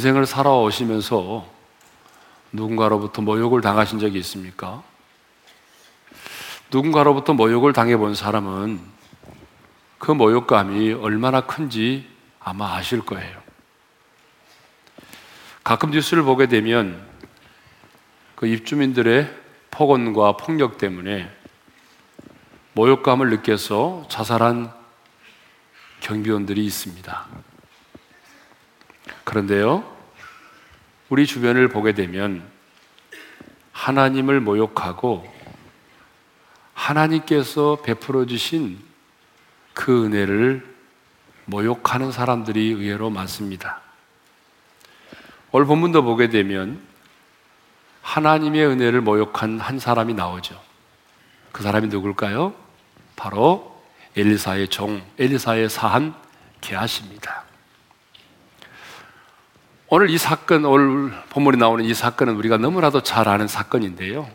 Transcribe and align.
인생을 0.00 0.24
살아오시면서 0.24 1.46
누군가로부터 2.52 3.20
모욕을 3.20 3.60
당하신 3.60 3.98
적이 3.98 4.18
있습니까? 4.20 4.82
누군가로부터 6.72 7.34
모욕을 7.34 7.74
당해본 7.74 8.14
사람은 8.14 8.80
그 9.98 10.10
모욕감이 10.10 10.94
얼마나 10.94 11.42
큰지 11.42 12.08
아마 12.40 12.76
아실 12.76 13.04
거예요. 13.04 13.42
가끔 15.62 15.90
뉴스를 15.90 16.22
보게 16.22 16.46
되면 16.46 17.06
그 18.36 18.46
입주민들의 18.46 19.30
폭언과 19.70 20.38
폭력 20.38 20.78
때문에 20.78 21.30
모욕감을 22.72 23.28
느껴서 23.28 24.06
자살한 24.08 24.72
경비원들이 26.00 26.64
있습니다. 26.64 27.26
그런데요, 29.24 29.99
우리 31.10 31.26
주변을 31.26 31.68
보게 31.68 31.92
되면 31.92 32.48
하나님을 33.72 34.40
모욕하고 34.40 35.26
하나님께서 36.72 37.80
베풀어 37.82 38.26
주신 38.26 38.78
그 39.74 40.04
은혜를 40.04 40.64
모욕하는 41.46 42.12
사람들이 42.12 42.60
의외로 42.68 43.10
많습니다. 43.10 43.80
오늘 45.50 45.66
본문도 45.66 46.04
보게 46.04 46.28
되면 46.28 46.80
하나님의 48.02 48.66
은혜를 48.66 49.00
모욕한 49.00 49.58
한 49.58 49.80
사람이 49.80 50.14
나오죠. 50.14 50.60
그 51.50 51.64
사람이 51.64 51.88
누굴까요? 51.88 52.54
바로 53.16 53.82
엘리사의 54.16 54.68
종, 54.68 55.02
엘리사의 55.18 55.70
사한 55.70 56.14
게하십니다. 56.60 57.49
오늘 59.92 60.08
이 60.08 60.18
사건, 60.18 60.64
오늘 60.66 61.12
본문에 61.30 61.58
나오는 61.58 61.84
이 61.84 61.92
사건은 61.94 62.36
우리가 62.36 62.58
너무나도 62.58 63.02
잘 63.02 63.28
아는 63.28 63.48
사건인데요. 63.48 64.30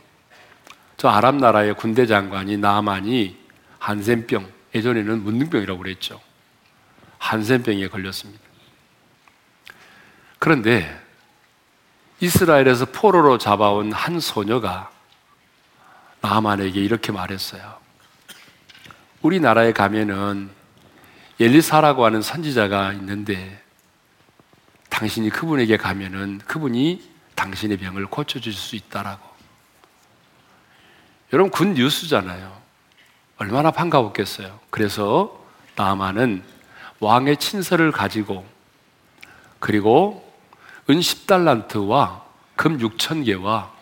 저 0.98 1.08
아랍 1.08 1.36
나라의 1.36 1.76
군대 1.76 2.06
장관이 2.06 2.58
나만이 2.58 3.38
한센병, 3.80 4.52
예전에는 4.76 5.24
문둥병이라고 5.24 5.80
그랬죠. 5.80 6.20
한센병에 7.20 7.88
걸렸습니다. 7.88 8.44
그런데 10.40 11.02
이스라엘에서 12.20 12.88
포로로 12.88 13.38
잡아온 13.38 13.94
한 13.94 14.20
소녀가 14.20 14.92
나만에게 16.20 16.82
이렇게 16.82 17.14
말했어요. 17.14 17.78
우리나라에 19.22 19.72
가면은 19.72 20.50
엘리사라고 21.40 22.04
하는 22.04 22.22
선지자가 22.22 22.92
있는데 22.92 23.65
당신이 24.96 25.30
그분에게 25.30 25.76
가면은 25.76 26.38
그분이 26.46 27.04
당신의 27.36 27.76
병을 27.76 28.06
고쳐줄 28.06 28.54
수 28.54 28.78
있다라고. 28.78 29.28
여러분 31.34 31.52
군 31.52 31.74
뉴스잖아요. 31.74 32.62
얼마나 33.36 33.72
반가웠겠어요. 33.72 34.58
그래서 34.70 35.46
나만은 35.76 36.44
왕의 37.02 37.38
친서를 37.38 37.92
가지고 37.92 38.46
그리고 39.60 40.34
은 40.90 40.98
10달란트와 40.98 42.22
금 42.56 42.78
6천 42.78 43.26
개와 43.26 43.74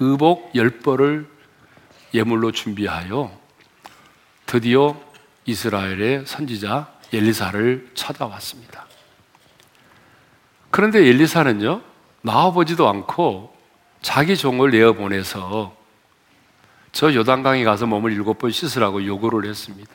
의복 0.00 0.52
10벌을 0.52 1.26
예물로 2.12 2.52
준비하여 2.52 3.32
드디어 4.44 5.00
이스라엘의 5.46 6.26
선지자 6.26 6.92
엘리사를 7.10 7.92
찾아왔습니다. 7.94 8.87
그런데 10.70 11.00
엘리사는요, 11.00 11.82
나와보지도 12.22 12.88
않고 12.88 13.54
자기 14.02 14.36
종을 14.36 14.70
내어 14.70 14.92
보내서 14.92 15.76
저 16.92 17.12
요단강에 17.14 17.64
가서 17.64 17.86
몸을 17.86 18.12
일곱 18.12 18.38
번 18.38 18.50
씻으라고 18.50 19.04
요구를 19.04 19.48
했습니다. 19.48 19.90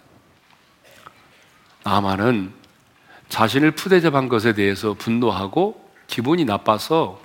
나만은 1.83 2.53
자신을 3.29 3.72
푸대접한 3.72 4.29
것에 4.29 4.53
대해서 4.53 4.94
분노하고 4.94 5.89
기분이 6.07 6.45
나빠서 6.45 7.19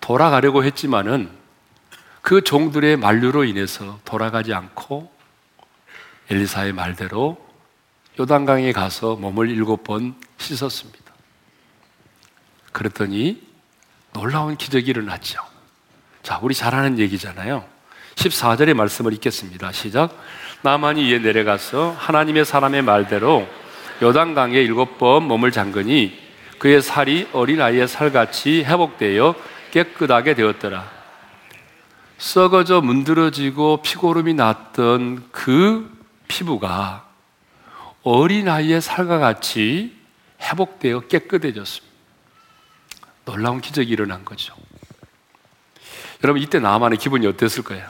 돌아가려고 0.00 0.64
했지만은 0.64 1.30
그 2.20 2.42
종들의 2.42 2.96
만류로 2.96 3.44
인해서 3.44 3.98
돌아가지 4.04 4.52
않고 4.52 5.10
엘리사의 6.30 6.72
말대로 6.72 7.36
요단강에 8.18 8.72
가서 8.72 9.16
몸을 9.16 9.50
일곱 9.50 9.84
번 9.84 10.14
씻었습니다. 10.38 11.01
그랬더니 12.72 13.42
놀라운 14.12 14.56
기적이 14.56 14.90
일어났죠. 14.90 15.40
자, 16.22 16.38
우리 16.42 16.54
잘 16.54 16.74
아는 16.74 16.98
얘기잖아요. 16.98 17.64
14절의 18.14 18.74
말씀을 18.74 19.12
읽겠습니다. 19.14 19.72
시작. 19.72 20.16
나만이 20.62 21.08
이에 21.08 21.18
내려가서 21.18 21.94
하나님의 21.98 22.44
사람의 22.44 22.82
말대로 22.82 23.48
요단강에 24.02 24.58
일곱 24.58 24.98
번 24.98 25.24
몸을 25.24 25.50
잠그니 25.50 26.18
그의 26.58 26.82
살이 26.82 27.28
어린아이의 27.32 27.88
살같이 27.88 28.64
회복되어 28.64 29.34
깨끗하게 29.72 30.34
되었더라. 30.34 30.88
썩어져 32.18 32.80
문드러지고 32.80 33.82
피고름이 33.82 34.34
났던 34.34 35.30
그 35.32 35.90
피부가 36.28 37.08
어린아이의 38.02 38.80
살과 38.80 39.18
같이 39.18 39.96
회복되어 40.40 41.00
깨끗해졌습니다. 41.08 41.91
놀라운 43.24 43.60
기적이 43.60 43.90
일어난 43.90 44.24
거죠. 44.24 44.54
여러분, 46.24 46.42
이때 46.42 46.58
나만의 46.58 46.98
기분이 46.98 47.26
어땠을 47.26 47.64
거예요? 47.64 47.88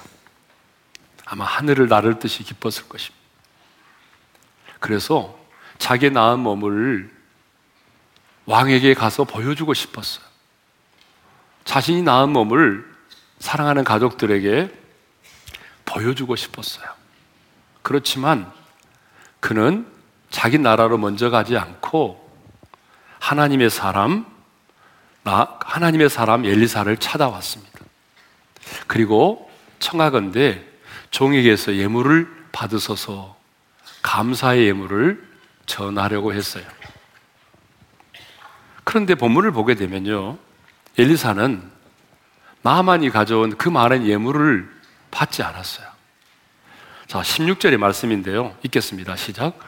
아마 1.25 1.45
하늘을 1.45 1.89
나를 1.89 2.19
듯이 2.19 2.43
기뻤을 2.43 2.89
것입니다. 2.89 3.23
그래서 4.81 5.39
자기 5.79 6.11
낳은 6.11 6.41
몸을 6.41 7.11
왕에게 8.47 8.95
가서 8.95 9.25
보여주고 9.25 9.75
싶었어요. 9.75 10.25
자신이 11.65 12.03
낳은 12.03 12.31
몸을 12.31 12.91
사랑하는 13.39 13.85
가족들에게 13.85 14.73
보여주고 15.85 16.37
싶었어요. 16.37 16.87
그렇지만 17.83 18.51
그는 19.41 19.87
자기 20.31 20.59
나라로 20.59 20.99
먼저 20.99 21.31
가지 21.31 21.57
않고 21.57 22.19
하나님의 23.19 23.71
사람, 23.71 24.27
하나님의 25.25 26.11
사람 26.11 26.45
엘리사를 26.45 26.97
찾아왔습니다. 26.97 27.73
그리고 28.87 29.51
청하건대 29.79 30.65
종에게서 31.11 31.77
예물을 31.77 32.29
받으소서 32.53 33.37
감사의 34.03 34.67
예물을 34.67 35.23
전하려고 35.67 36.33
했어요. 36.33 36.65
그런데 38.85 39.15
본문을 39.15 39.53
보게 39.53 39.75
되면요. 39.75 40.39
엘리사는 40.99 41.63
나만이 42.63 43.11
가져온 43.11 43.57
그 43.57 43.69
많은 43.69 44.07
예물을 44.07 44.69
받지 45.11 45.43
않았어요. 45.43 45.87
자, 47.07 47.21
16절의 47.21 47.77
말씀인데요. 47.77 48.57
읽겠습니다. 48.63 49.17
시작. 49.17 49.59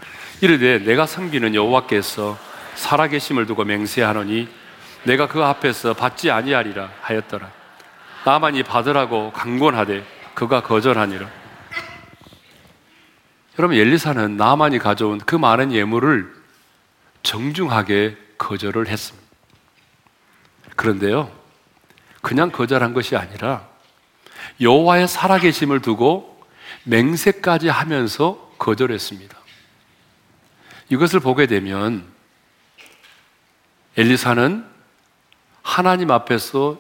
이르되 0.41 0.79
내가 0.79 1.07
섬기는 1.07 1.55
여호와께서 1.55 2.39
살아계심을 2.75 3.47
두고 3.47 3.65
맹세하노니 3.65 4.49
내가 5.05 5.29
그 5.29 5.43
앞에서 5.43 5.95
받지 5.95 6.31
아니하리라 6.31 6.91
하였더라. 7.01 7.51
나만이 8.25 8.63
받으라고 8.63 9.33
강권하되 9.33 10.05
그가 10.35 10.63
거절하니라. 10.63 11.29
여러분 13.59 13.77
엘리사는 13.77 14.37
나만이 14.37 14.79
가져온 14.79 15.19
그 15.19 15.37
많은 15.37 15.73
예물을 15.73 16.35
정중하게 17.23 18.17
거절을 18.37 18.89
했습니다. 18.89 19.25
그런데요, 20.75 21.31
그냥 22.21 22.51
거절한 22.51 22.95
것이 22.95 23.17
아니라 23.17 23.69
여호와의 24.61 25.07
살아계심을 25.07 25.81
두고 25.81 26.43
맹세까지 26.85 27.69
하면서 27.69 28.53
거절했습니다. 28.59 29.37
이것을 30.89 31.21
보게 31.21 31.47
되면 31.47 32.05
엘리사는 33.97 34.74
하나님 35.65 36.11
앞에서 36.11 36.79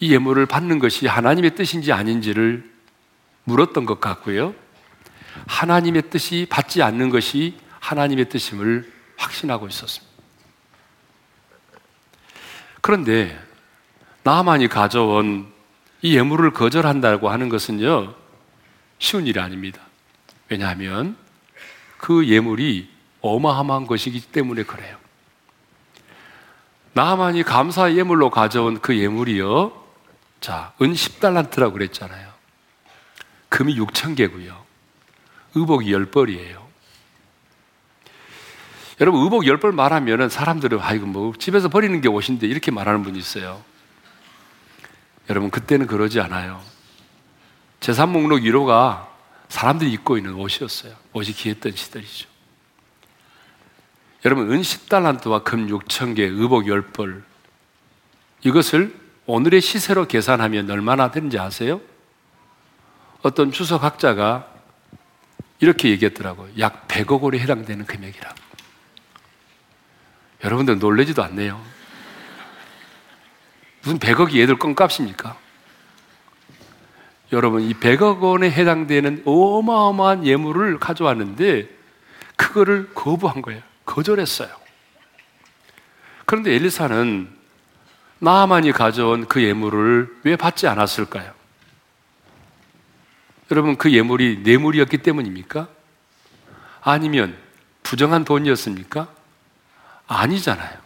이 0.00 0.12
예물을 0.12 0.44
받는 0.44 0.80
것이 0.80 1.06
하나님의 1.06 1.54
뜻인지 1.54 1.92
아닌지를 1.92 2.68
물었던 3.44 3.86
것 3.86 4.00
같고요. 4.00 4.54
하나님의 5.46 6.10
뜻이 6.10 6.46
받지 6.50 6.82
않는 6.82 7.08
것이 7.08 7.56
하나님의 7.78 8.28
뜻임을 8.28 8.92
확신하고 9.16 9.68
있었습니다. 9.68 10.12
그런데 12.80 13.40
나만이 14.24 14.68
가져온 14.68 15.50
이 16.02 16.16
예물을 16.16 16.52
거절한다고 16.52 17.30
하는 17.30 17.48
것은요, 17.48 18.14
쉬운 18.98 19.26
일이 19.28 19.38
아닙니다. 19.38 19.80
왜냐하면 20.48 21.16
그 21.98 22.26
예물이 22.26 22.90
어마어마한 23.20 23.86
것이기 23.86 24.20
때문에 24.32 24.64
그래요. 24.64 25.01
나만이 26.94 27.42
감사 27.42 27.92
예물로 27.92 28.30
가져온 28.30 28.80
그 28.80 28.98
예물이요. 28.98 29.72
자, 30.40 30.72
은 30.82 30.92
10달란트라고 30.92 31.72
그랬잖아요. 31.72 32.30
금이 33.48 33.76
6천 33.76 34.16
개고요. 34.16 34.62
의복이 35.54 35.90
10벌이에요. 35.92 36.62
여러분, 39.00 39.22
의복 39.22 39.42
10벌 39.42 39.72
말하면은 39.72 40.28
사람들은 40.28 40.80
아이고 40.80 41.06
뭐 41.06 41.32
집에서 41.38 41.68
버리는 41.68 41.98
게 42.00 42.08
옷인데 42.08 42.46
이렇게 42.46 42.70
말하는 42.70 43.02
분이 43.02 43.18
있어요. 43.18 43.62
여러분, 45.30 45.50
그때는 45.50 45.86
그러지 45.86 46.20
않아요. 46.20 46.60
재산 47.80 48.10
목록 48.10 48.40
1호가 48.40 49.08
사람들이 49.48 49.92
입고 49.92 50.18
있는 50.18 50.34
옷이었어요. 50.34 50.94
옷이 51.12 51.32
귀했던 51.32 51.74
시절이죠. 51.74 52.31
여러분, 54.24 54.52
은 54.52 54.60
10달란트와 54.60 55.42
금 55.42 55.66
6천 55.66 56.14
개, 56.14 56.22
의복 56.22 56.64
10벌. 56.64 57.22
이것을 58.44 58.94
오늘의 59.26 59.60
시세로 59.60 60.06
계산하면 60.06 60.70
얼마나 60.70 61.10
되는지 61.10 61.38
아세요? 61.38 61.80
어떤 63.22 63.50
주석학자가 63.50 64.46
이렇게 65.58 65.90
얘기했더라고요. 65.90 66.50
약 66.58 66.86
100억 66.86 67.20
원에 67.20 67.38
해당되는 67.38 67.84
금액이라. 67.86 68.34
여러분들 70.44 70.78
놀래지도 70.78 71.22
않네요. 71.24 71.60
무슨 73.82 73.98
100억이 73.98 74.38
얘들 74.38 74.56
껌값입니까? 74.58 75.36
여러분, 77.32 77.62
이 77.62 77.74
100억 77.74 78.20
원에 78.20 78.50
해당되는 78.50 79.22
어마어마한 79.24 80.26
예물을 80.26 80.78
가져왔는데, 80.78 81.68
그거를 82.36 82.92
거부한 82.94 83.42
거예요. 83.42 83.71
거절했어요. 83.84 84.50
그런데 86.24 86.54
엘리사는 86.54 87.28
나만이 88.20 88.72
가져온 88.72 89.26
그 89.26 89.42
예물을 89.42 90.20
왜 90.22 90.36
받지 90.36 90.66
않았을까요? 90.66 91.32
여러분, 93.50 93.76
그 93.76 93.92
예물이 93.92 94.38
뇌물이었기 94.44 94.98
때문입니까? 94.98 95.68
아니면 96.80 97.36
부정한 97.82 98.24
돈이었습니까? 98.24 99.08
아니잖아요. 100.06 100.78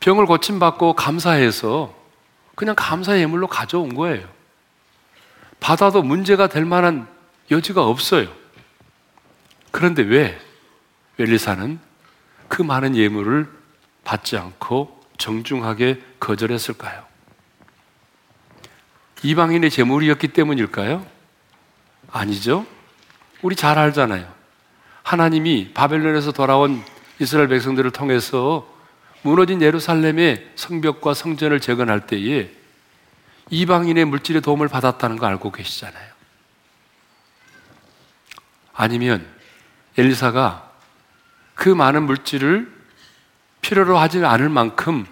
병을 0.00 0.26
고침받고 0.26 0.94
감사해서 0.94 1.94
그냥 2.54 2.74
감사 2.76 3.18
예물로 3.18 3.46
가져온 3.46 3.94
거예요. 3.94 4.28
받아도 5.60 6.02
문제가 6.02 6.46
될 6.48 6.64
만한 6.64 7.06
여지가 7.50 7.84
없어요. 7.84 8.39
그런데 9.70 10.02
왜 10.02 10.38
웰리사는 11.16 11.78
그 12.48 12.62
많은 12.62 12.96
예물을 12.96 13.48
받지 14.04 14.36
않고 14.36 15.00
정중하게 15.18 16.02
거절했을까요? 16.18 17.04
이방인의 19.22 19.70
재물이었기 19.70 20.28
때문일까요? 20.28 21.06
아니죠. 22.10 22.66
우리 23.42 23.54
잘 23.54 23.78
알잖아요. 23.78 24.32
하나님이 25.02 25.72
바벨론에서 25.74 26.32
돌아온 26.32 26.82
이스라엘 27.18 27.48
백성들을 27.48 27.90
통해서 27.90 28.66
무너진 29.22 29.60
예루살렘의 29.60 30.50
성벽과 30.56 31.12
성전을 31.14 31.60
재건할 31.60 32.06
때에 32.06 32.50
이방인의 33.50 34.06
물질의 34.06 34.40
도움을 34.40 34.68
받았다는 34.68 35.18
거 35.18 35.26
알고 35.26 35.52
계시잖아요. 35.52 36.10
아니면 38.72 39.26
엘리사가 40.00 40.70
그 41.54 41.68
많은 41.68 42.04
물질을 42.04 42.72
필요로 43.60 43.98
하지 43.98 44.24
않을 44.24 44.48
만큼 44.48 45.06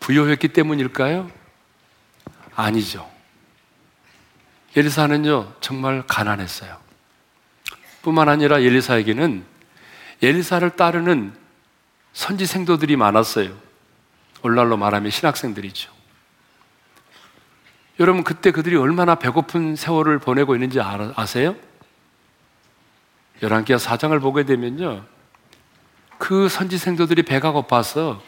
부여했기 0.00 0.48
때문일까요? 0.48 1.30
아니죠. 2.56 3.08
엘리사는요, 4.76 5.52
정말 5.60 6.02
가난했어요. 6.06 6.76
뿐만 8.02 8.28
아니라 8.28 8.58
엘리사에게는 8.58 9.44
엘리사를 10.20 10.68
따르는 10.70 11.32
선지 12.12 12.46
생도들이 12.46 12.96
많았어요. 12.96 13.56
오늘날로 14.42 14.76
말하면 14.76 15.10
신학생들이죠. 15.12 15.92
여러분, 18.00 18.24
그때 18.24 18.50
그들이 18.50 18.74
얼마나 18.76 19.14
배고픈 19.14 19.76
세월을 19.76 20.18
보내고 20.18 20.56
있는지 20.56 20.80
아세요? 20.80 21.54
열왕기하 23.42 23.78
사장을 23.78 24.18
보게 24.20 24.44
되면요. 24.44 25.04
그 26.18 26.48
선지 26.48 26.78
생도들이 26.78 27.24
배가 27.24 27.50
고파서 27.50 28.22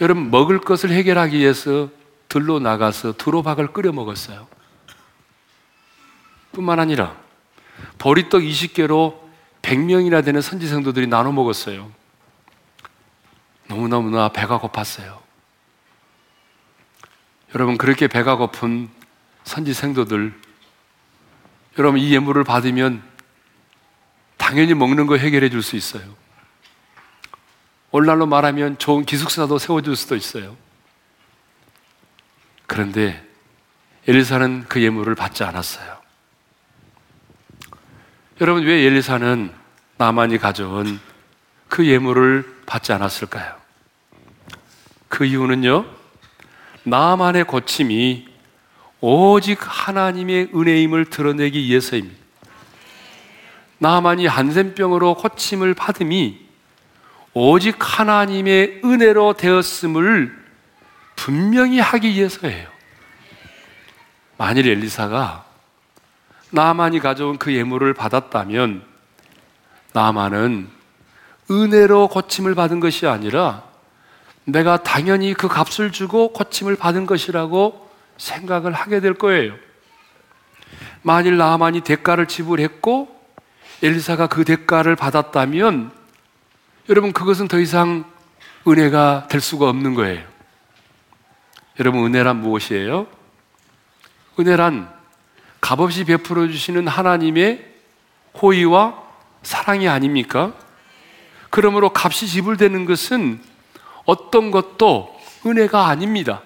여러분 0.00 0.30
먹을 0.30 0.58
것을 0.58 0.90
해결하기 0.90 1.38
위해서 1.38 1.90
들로 2.28 2.58
나가서 2.58 3.12
두로박을 3.12 3.72
끓여 3.72 3.92
먹었어요. 3.92 4.48
뿐만 6.52 6.80
아니라 6.80 7.16
보리떡 7.98 8.42
20개로 8.42 9.18
100명이나 9.62 10.24
되는 10.24 10.40
선지 10.40 10.66
생도들이 10.66 11.06
나눠 11.06 11.32
먹었어요. 11.32 11.90
너무너무나 13.66 14.30
배가 14.30 14.58
고팠어요. 14.58 15.18
여러분 17.54 17.76
그렇게 17.76 18.08
배가 18.08 18.36
고픈 18.36 18.88
선지 19.44 19.74
생도들 19.74 20.34
여러분 21.78 22.00
이 22.00 22.12
예물을 22.12 22.44
받으면 22.44 23.02
당연히 24.48 24.72
먹는 24.72 25.06
거 25.06 25.18
해결해 25.18 25.50
줄 25.50 25.62
수 25.62 25.76
있어요. 25.76 26.02
오늘날로 27.90 28.24
말하면 28.24 28.78
좋은 28.78 29.04
기숙사도 29.04 29.58
세워줄 29.58 29.94
수도 29.94 30.16
있어요. 30.16 30.56
그런데 32.66 33.22
엘리사는 34.06 34.64
그 34.66 34.82
예물을 34.82 35.14
받지 35.16 35.44
않았어요. 35.44 35.98
여러분, 38.40 38.64
왜 38.64 38.86
엘리사는 38.86 39.52
나만이 39.98 40.38
가져온 40.38 40.98
그 41.68 41.86
예물을 41.86 42.62
받지 42.64 42.94
않았을까요? 42.94 43.54
그 45.08 45.26
이유는요, 45.26 45.84
나만의 46.84 47.44
고침이 47.44 48.26
오직 49.02 49.58
하나님의 49.60 50.52
은혜임을 50.54 51.10
드러내기 51.10 51.64
위해서입니다. 51.64 52.27
나만이 53.78 54.26
한센병으로 54.26 55.14
고침을 55.14 55.74
받음이 55.74 56.46
오직 57.32 57.76
하나님의 57.78 58.80
은혜로 58.84 59.34
되었음을 59.34 60.36
분명히 61.14 61.78
하기 61.78 62.08
위해서예요. 62.08 62.68
만일 64.36 64.68
엘리사가 64.68 65.44
나만이 66.50 67.00
가져온 67.00 67.38
그 67.38 67.54
예물을 67.54 67.92
받았다면 67.94 68.82
나만은 69.92 70.68
은혜로 71.50 72.08
고침을 72.08 72.54
받은 72.54 72.80
것이 72.80 73.06
아니라 73.06 73.64
내가 74.44 74.82
당연히 74.82 75.34
그 75.34 75.46
값을 75.48 75.92
주고 75.92 76.32
고침을 76.32 76.76
받은 76.76 77.06
것이라고 77.06 77.90
생각을 78.16 78.72
하게 78.72 79.00
될 79.00 79.14
거예요. 79.14 79.54
만일 81.02 81.36
나만이 81.36 81.82
대가를 81.82 82.26
지불했고 82.26 83.17
엘리사가 83.82 84.26
그 84.26 84.44
대가를 84.44 84.96
받았다면 84.96 85.92
여러분 86.88 87.12
그것은 87.12 87.48
더 87.48 87.58
이상 87.60 88.04
은혜가 88.66 89.28
될 89.28 89.40
수가 89.40 89.68
없는 89.68 89.94
거예요. 89.94 90.26
여러분 91.78 92.04
은혜란 92.04 92.40
무엇이에요? 92.40 93.06
은혜란 94.38 94.92
값없이 95.60 96.04
베풀어 96.04 96.48
주시는 96.48 96.88
하나님의 96.88 97.64
호의와 98.40 99.02
사랑이 99.42 99.88
아닙니까? 99.88 100.54
그러므로 101.50 101.90
값이 101.94 102.26
지불되는 102.26 102.84
것은 102.84 103.40
어떤 104.04 104.50
것도 104.50 105.16
은혜가 105.46 105.86
아닙니다. 105.86 106.42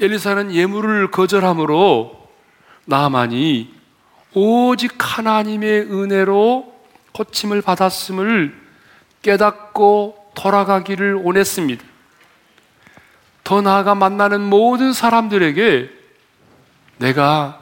엘리사는 0.00 0.52
예물을 0.52 1.10
거절함으로 1.10 2.28
나만이 2.86 3.73
오직 4.34 4.94
하나님의 4.98 5.82
은혜로 5.82 6.74
고침을 7.12 7.62
받았음을 7.62 8.54
깨닫고 9.22 10.32
돌아가기를 10.34 11.14
원했습니다. 11.14 11.84
더 13.44 13.60
나아가 13.60 13.94
만나는 13.94 14.40
모든 14.40 14.92
사람들에게 14.92 15.90
내가 16.98 17.60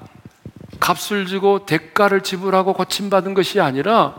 값을 0.81 1.27
주고 1.27 1.67
대가를 1.67 2.23
지불하고 2.23 2.73
고침받은 2.73 3.35
것이 3.35 3.61
아니라 3.61 4.15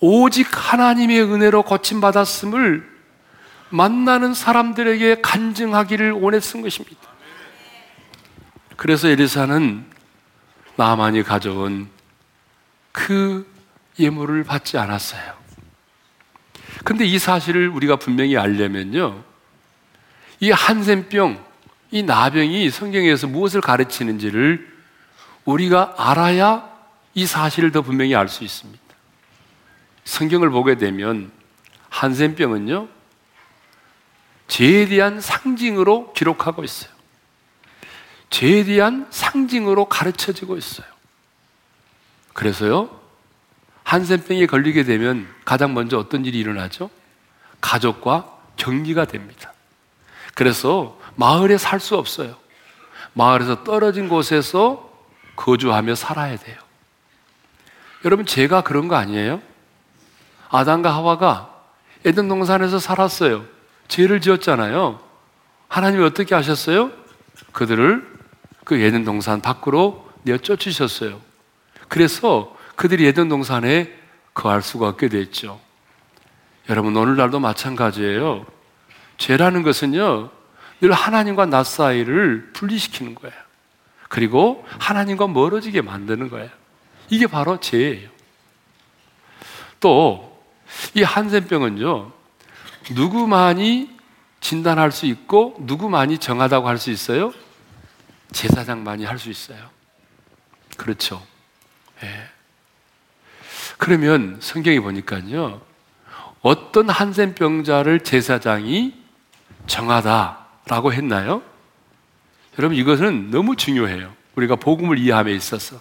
오직 0.00 0.48
하나님의 0.50 1.22
은혜로 1.22 1.62
고침받았음을 1.62 2.96
만나는 3.70 4.34
사람들에게 4.34 5.20
간증하기를 5.22 6.12
원했던 6.12 6.62
것입니다. 6.62 7.00
그래서 8.76 9.08
에리사는 9.08 9.95
나만이 10.76 11.22
가져온 11.22 11.88
그 12.92 13.50
예물을 13.98 14.44
받지 14.44 14.78
않았어요. 14.78 15.34
근데 16.84 17.04
이 17.04 17.18
사실을 17.18 17.68
우리가 17.68 17.96
분명히 17.96 18.36
알려면요. 18.36 19.24
이 20.40 20.50
한센병, 20.50 21.44
이 21.90 22.02
나병이 22.02 22.70
성경에서 22.70 23.26
무엇을 23.26 23.60
가르치는지를 23.60 24.76
우리가 25.44 25.94
알아야 25.96 26.68
이 27.14 27.26
사실을 27.26 27.72
더 27.72 27.82
분명히 27.82 28.14
알 28.14 28.28
수 28.28 28.44
있습니다. 28.44 28.84
성경을 30.04 30.50
보게 30.50 30.76
되면 30.76 31.32
한센병은요, 31.88 32.88
죄에 34.48 34.86
대한 34.86 35.20
상징으로 35.20 36.12
기록하고 36.12 36.62
있어요. 36.62 36.95
죄에 38.30 38.64
대한 38.64 39.06
상징으로 39.10 39.86
가르쳐지고 39.86 40.56
있어요. 40.56 40.86
그래서요, 42.32 42.90
한센병에 43.84 44.46
걸리게 44.46 44.84
되면 44.84 45.26
가장 45.44 45.72
먼저 45.74 45.98
어떤 45.98 46.24
일이 46.24 46.38
일어나죠? 46.38 46.90
가족과 47.60 48.30
격리가 48.56 49.06
됩니다. 49.06 49.52
그래서 50.34 50.98
마을에 51.14 51.56
살 51.56 51.80
수 51.80 51.96
없어요. 51.96 52.36
마을에서 53.14 53.64
떨어진 53.64 54.08
곳에서 54.08 54.92
거주하며 55.36 55.94
살아야 55.94 56.36
돼요. 56.36 56.58
여러분, 58.04 58.26
제가 58.26 58.60
그런 58.62 58.88
거 58.88 58.96
아니에요? 58.96 59.40
아담과 60.50 60.94
하와가 60.94 61.54
에덴 62.04 62.28
동산에서 62.28 62.78
살았어요. 62.78 63.46
죄를 63.88 64.20
지었잖아요. 64.20 65.00
하나님이 65.68 66.04
어떻게 66.04 66.34
하셨어요? 66.34 66.90
그들을 67.52 68.15
그 68.66 68.74
에덴 68.74 69.04
동산 69.04 69.40
밖으로 69.40 70.10
내어 70.24 70.38
쫓으셨어요. 70.38 71.20
그래서 71.86 72.54
그들이 72.74 73.06
에덴 73.06 73.28
동산에 73.28 73.94
거할 74.34 74.60
수가 74.60 74.88
없게 74.88 75.08
됐죠. 75.08 75.60
여러분, 76.68 76.96
오늘날도 76.96 77.38
마찬가지예요. 77.38 78.44
죄라는 79.18 79.62
것은요, 79.62 80.30
늘 80.80 80.92
하나님과 80.92 81.46
나 81.46 81.62
사이를 81.62 82.50
분리시키는 82.54 83.14
거예요. 83.14 83.36
그리고 84.08 84.66
하나님과 84.80 85.28
멀어지게 85.28 85.80
만드는 85.82 86.28
거예요. 86.28 86.50
이게 87.08 87.28
바로 87.28 87.60
죄예요. 87.60 88.08
또, 89.78 90.42
이 90.94 91.04
한센병은요, 91.04 92.10
누구만이 92.90 93.96
진단할 94.40 94.90
수 94.90 95.06
있고, 95.06 95.54
누구만이 95.60 96.18
정하다고 96.18 96.66
할 96.66 96.78
수 96.78 96.90
있어요? 96.90 97.32
제사장만이 98.32 99.04
할 99.04 99.18
수 99.18 99.30
있어요. 99.30 99.70
그렇죠. 100.76 101.24
예. 102.02 102.28
그러면 103.78 104.38
성경에 104.40 104.80
보니까요, 104.80 105.60
어떤 106.42 106.88
한센병자를 106.90 108.00
제사장이 108.00 108.94
정하다라고 109.66 110.92
했나요? 110.92 111.42
여러분, 112.58 112.76
이것은 112.76 113.30
너무 113.30 113.56
중요해요. 113.56 114.14
우리가 114.34 114.56
복음을 114.56 114.98
이해함에 114.98 115.32
있어서. 115.32 115.80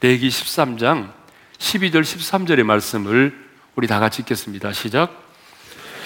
레기 0.00 0.28
13장 0.28 1.12
12절 1.58 2.02
13절의 2.02 2.64
말씀을 2.64 3.46
우리 3.76 3.86
다 3.86 3.98
같이 3.98 4.22
읽겠습니다. 4.22 4.72
시작. 4.72 5.24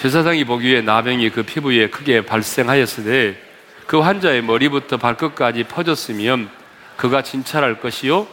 제사장이 0.01 0.45
보기에 0.45 0.81
나병이 0.81 1.29
그 1.31 1.43
피부에 1.43 1.89
크게 1.89 2.25
발생하였으되 2.25 3.50
그 3.91 3.99
환자의 3.99 4.41
머리부터 4.41 4.95
발끝까지 4.95 5.65
퍼졌으면 5.65 6.49
그가 6.95 7.23
진찰할 7.23 7.81
것이요 7.81 8.25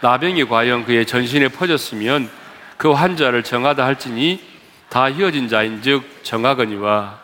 나병이 0.00 0.46
과연 0.46 0.84
그의 0.86 1.06
전신에 1.06 1.50
퍼졌으면 1.50 2.28
그 2.76 2.90
환자를 2.90 3.44
정하다 3.44 3.84
할지니 3.84 4.42
다 4.88 5.08
휘어진 5.08 5.46
자인즉 5.46 6.24
정하거니와 6.24 7.20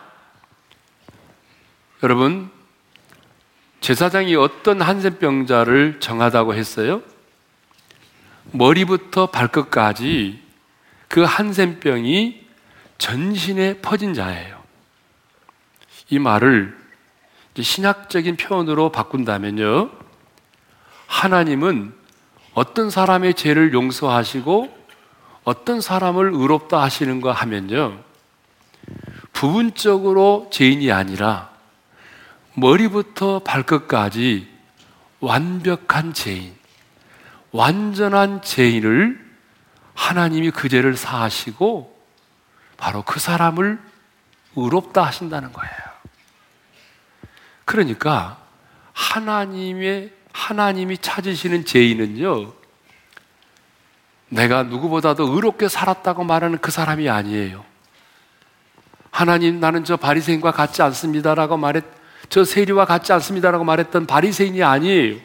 여러분 2.01 2.49
제사장이 3.81 4.37
어떤 4.37 4.81
한센병자를 4.81 5.99
정하다고 5.99 6.53
했어요? 6.53 7.01
머리부터 8.53 9.25
발끝까지 9.31 10.41
그 11.09 11.23
한센병이 11.23 12.41
전신에 12.97 13.81
퍼진 13.81 14.13
자예요. 14.13 14.63
이 16.09 16.19
말을 16.19 16.80
신학적인 17.59 18.37
표현으로 18.37 18.91
바꾼다면요. 18.91 19.89
하나님은 21.07 21.93
어떤 22.53 22.89
사람의 22.89 23.33
죄를 23.33 23.73
용서하시고 23.73 24.81
어떤 25.43 25.81
사람을 25.81 26.31
의롭다 26.33 26.81
하시는가 26.81 27.33
하면요. 27.33 27.99
부분적으로 29.33 30.49
죄인이 30.51 30.91
아니라 30.91 31.49
머리부터 32.53 33.39
발끝까지 33.39 34.49
완벽한 35.19 36.13
죄인, 36.13 36.55
완전한 37.51 38.41
죄인을 38.41 39.31
하나님이 39.93 40.51
그 40.51 40.69
죄를 40.69 40.95
사하시고 40.95 41.99
바로 42.77 43.03
그 43.03 43.19
사람을 43.19 43.79
의롭다 44.55 45.03
하신다는 45.03 45.53
거예요. 45.53 45.90
그러니까 47.65 48.37
하나님의 48.93 50.11
하나님이 50.33 50.97
찾으시는 50.97 51.65
죄인은요. 51.65 52.53
내가 54.29 54.63
누구보다도 54.63 55.33
의롭게 55.33 55.67
살았다고 55.67 56.23
말하는 56.23 56.57
그 56.59 56.71
사람이 56.71 57.09
아니에요. 57.09 57.65
하나님 59.11 59.59
나는 59.59 59.83
저 59.83 59.97
바리새인과 59.97 60.51
같지 60.51 60.81
않습니다라고 60.81 61.57
말했 61.57 61.83
저 62.29 62.45
세리와 62.45 62.85
같지 62.85 63.11
않습니다라고 63.11 63.65
말했던 63.65 64.07
바리새인이 64.07 64.63
아니에요. 64.63 65.17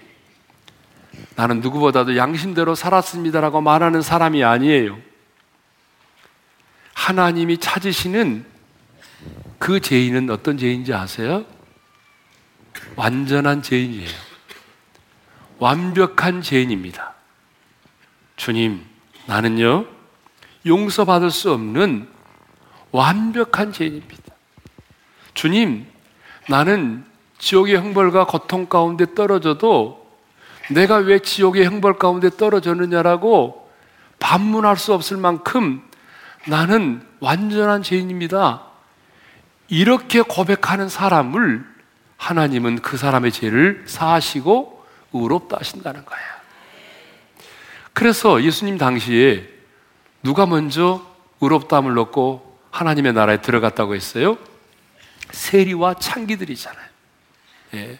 나는 1.36 1.60
누구보다도 1.60 2.16
양심대로 2.16 2.74
살았습니다라고 2.74 3.60
말하는 3.60 4.02
사람이 4.02 4.42
아니에요. 4.42 4.98
하나님이 6.94 7.58
찾으시는 7.58 8.44
그 9.58 9.80
죄인은 9.80 10.30
어떤 10.30 10.58
죄인지 10.58 10.92
아세요? 10.92 11.44
완전한 12.94 13.62
죄인이에요. 13.62 14.08
완벽한 15.58 16.42
죄인입니다. 16.42 17.14
주님, 18.36 18.84
나는요, 19.26 19.86
용서받을 20.66 21.30
수 21.30 21.52
없는 21.52 22.08
완벽한 22.92 23.72
죄인입니다. 23.72 24.22
주님, 25.34 25.86
나는 26.48 27.04
지옥의 27.38 27.76
형벌과 27.76 28.26
고통 28.26 28.66
가운데 28.66 29.14
떨어져도 29.14 30.06
내가 30.70 30.96
왜 30.96 31.18
지옥의 31.18 31.64
형벌 31.64 31.98
가운데 31.98 32.30
떨어졌느냐라고 32.30 33.70
반문할 34.18 34.76
수 34.76 34.94
없을 34.94 35.16
만큼 35.16 35.82
나는 36.46 37.02
완전한 37.20 37.82
죄인입니다. 37.82 38.62
이렇게 39.68 40.22
고백하는 40.22 40.88
사람을 40.88 41.75
하나님은 42.16 42.80
그 42.80 42.96
사람의 42.96 43.32
죄를 43.32 43.84
사하시고 43.86 44.84
의롭다 45.12 45.58
하신다는 45.58 46.04
거예요. 46.04 46.24
그래서 47.92 48.42
예수님 48.42 48.78
당시에 48.78 49.48
누가 50.22 50.44
먼저 50.46 51.06
의롭다함을 51.40 51.94
넣고 51.94 52.58
하나님의 52.70 53.12
나라에 53.12 53.40
들어갔다고 53.40 53.94
했어요? 53.94 54.36
세리와 55.30 55.94
창기들이잖아요. 55.94 56.86
예. 57.74 57.98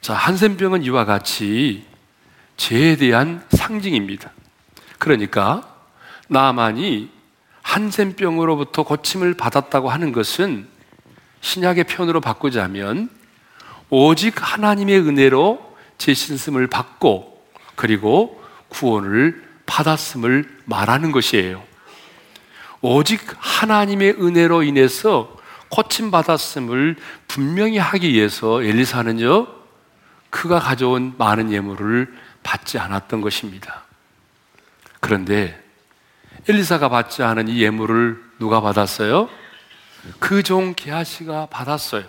자, 0.00 0.14
한센병은 0.14 0.82
이와 0.84 1.04
같이 1.04 1.86
죄에 2.56 2.96
대한 2.96 3.44
상징입니다. 3.50 4.30
그러니까 4.98 5.68
나만이 6.28 7.10
한센병으로부터 7.62 8.84
고침을 8.84 9.34
받았다고 9.34 9.90
하는 9.90 10.12
것은 10.12 10.68
신약의 11.44 11.84
표현으로 11.84 12.22
바꾸자면 12.22 13.10
오직 13.90 14.34
하나님의 14.40 14.98
은혜로 15.00 15.76
제 15.98 16.14
신심을 16.14 16.68
받고 16.68 17.46
그리고 17.76 18.42
구원을 18.70 19.44
받았음을 19.66 20.48
말하는 20.64 21.12
것이에요. 21.12 21.62
오직 22.80 23.20
하나님의 23.36 24.12
은혜로 24.12 24.62
인해서 24.62 25.36
고침받았음을 25.68 26.96
분명히 27.28 27.76
하기 27.76 28.10
위해서 28.10 28.62
엘리사는요, 28.62 29.46
그가 30.30 30.58
가져온 30.60 31.14
많은 31.18 31.52
예물을 31.52 32.12
받지 32.42 32.78
않았던 32.78 33.20
것입니다. 33.20 33.84
그런데 35.00 35.62
엘리사가 36.48 36.88
받지 36.88 37.22
않은 37.22 37.48
이 37.48 37.62
예물을 37.62 38.22
누가 38.38 38.60
받았어요? 38.62 39.28
그 40.18 40.42
종 40.42 40.74
게하시가 40.74 41.46
받았어요. 41.46 42.04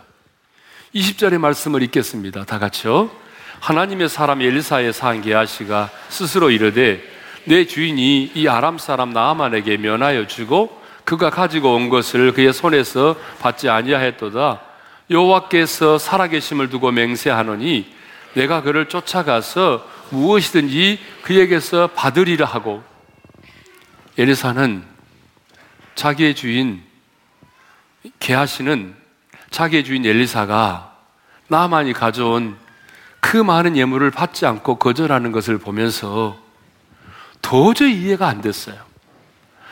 20절의 0.93 1.37
말씀을 1.37 1.81
읽겠습니다. 1.83 2.45
다 2.45 2.59
같이요. 2.59 3.11
하나님의 3.59 4.09
사람 4.09 4.41
엘리사의 4.41 4.93
산 4.93 5.21
게하시가 5.21 5.89
스스로 6.09 6.51
이르되 6.51 7.01
내 7.45 7.65
주인이 7.65 8.31
이 8.33 8.47
아람 8.47 8.77
사람 8.77 9.11
나아만에게 9.11 9.77
면하여 9.77 10.27
주고 10.27 10.81
그가 11.03 11.29
가지고 11.29 11.75
온 11.75 11.89
것을 11.89 12.33
그의 12.33 12.53
손에서 12.53 13.15
받지 13.39 13.69
아니하였도다. 13.69 14.61
여호와께서 15.09 15.97
살아계심을 15.99 16.69
두고 16.69 16.91
맹세하노니 16.91 17.93
내가 18.33 18.61
그를 18.61 18.89
쫓아가서 18.89 19.87
무엇이든지 20.09 20.99
그에게서 21.23 21.87
받으리라 21.87 22.45
하고 22.45 22.83
엘리사는 24.17 24.83
자기의 25.95 26.35
주인 26.35 26.84
게하시는 28.19 28.95
자기의 29.49 29.83
주인 29.83 30.05
엘리사가 30.05 30.95
나만이 31.47 31.93
가져온 31.93 32.57
그 33.19 33.37
많은 33.37 33.75
예물을 33.77 34.11
받지 34.11 34.45
않고 34.45 34.77
거절하는 34.77 35.31
것을 35.31 35.57
보면서 35.57 36.37
도저히 37.41 38.01
이해가 38.01 38.27
안 38.27 38.41
됐어요. 38.41 38.83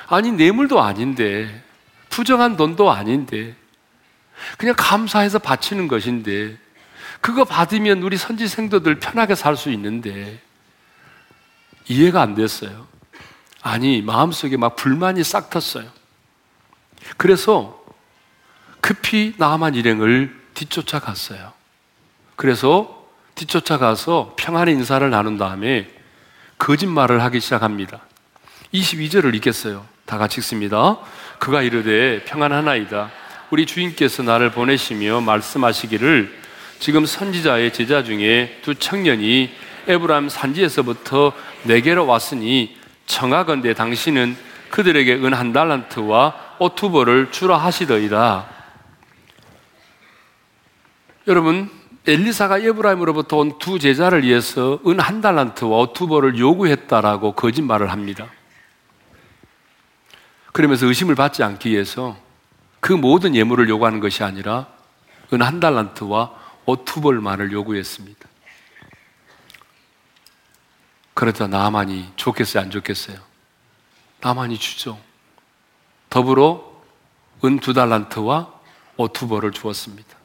아니, 0.08 0.32
뇌물도 0.32 0.82
아닌데, 0.82 1.64
부정한 2.10 2.56
돈도 2.56 2.92
아닌데, 2.92 3.56
그냥 4.58 4.76
감사해서 4.78 5.40
바치는 5.40 5.88
것인데, 5.88 6.58
그거 7.22 7.46
받으면 7.46 8.04
우리 8.04 8.18
선지 8.18 8.48
생도들 8.48 9.00
편하게 9.00 9.36
살 9.36 9.56
수 9.56 9.72
있는데, 9.72 10.40
이해가 11.88 12.22
안 12.22 12.36
됐어요. 12.36 12.88
아니, 13.62 14.02
마음속에 14.02 14.58
막 14.58 14.76
불만이 14.76 15.24
싹 15.24 15.50
텄어요. 15.50 15.90
그래서 17.18 17.83
급히 18.84 19.34
나만 19.38 19.76
일행을 19.76 20.36
뒤쫓아 20.56 21.00
갔어요. 21.00 21.54
그래서 22.36 23.08
뒤쫓아가서 23.36 24.34
평안의 24.36 24.74
인사를 24.74 25.10
나눈 25.10 25.38
다음에 25.38 25.88
거짓말을 26.58 27.24
하기 27.24 27.40
시작합니다. 27.40 28.02
22절을 28.74 29.34
읽겠어요. 29.36 29.86
다 30.06 30.18
같이 30.18 30.42
읽습니다. 30.42 30.98
그가 31.40 31.62
이르되 31.62 32.26
평안하나이다. 32.26 33.10
우리 33.52 33.66
주인께서 33.66 34.22
나를 34.22 34.52
보내시며 34.52 35.22
말씀하시기를 35.22 36.38
지금 36.80 37.06
선지자의 37.06 37.72
제자 37.72 38.04
중에 38.04 38.60
두 38.64 38.76
청년이 38.76 39.50
에브람 39.88 40.28
산지에서부터 40.28 41.32
내게로 41.64 42.06
왔으니 42.06 42.76
청하건대 43.06 43.76
당신은 43.76 44.36
그들에게 44.72 45.14
은 45.16 45.34
한 45.34 45.54
달란트와 45.54 46.58
오투버를 46.60 47.32
주라 47.32 47.58
하시더이다. 47.58 48.53
여러분 51.28 51.70
엘리사가 52.06 52.60
에브라임으로부터 52.60 53.38
온 53.38 53.58
두 53.60 53.80
제자를 53.80 54.24
위해서 54.24 54.80
은 54.86 55.00
한 55.00 55.22
달란트와 55.22 55.78
오투버를 55.78 56.38
요구했다라고 56.38 57.34
거짓말을 57.34 57.92
합니다. 57.92 58.30
그러면서 60.52 60.86
의심을 60.86 61.16
받지 61.16 61.44
않기 61.44 61.70
위해서 61.72 62.18
그 62.80 62.92
모든 62.94 63.36
예물을 63.36 63.70
요구하는 63.70 64.00
것이 64.02 64.24
아니라 64.24 64.68
은 65.32 65.42
한 65.42 65.60
달란트와 65.60 66.32
오투벌만을 66.66 67.52
요구했습니다. 67.54 68.30
그러다 71.14 71.48
나만이 71.48 72.12
좋겠어요, 72.16 72.64
안 72.64 72.70
좋겠어요? 72.72 73.18
나만이 74.20 74.58
주죠. 74.58 75.00
더불어 76.10 76.72
은 77.46 77.60
두 77.60 77.74
달란트와 77.74 78.52
오투벌을 78.98 79.52
주었습니다. 79.52 80.23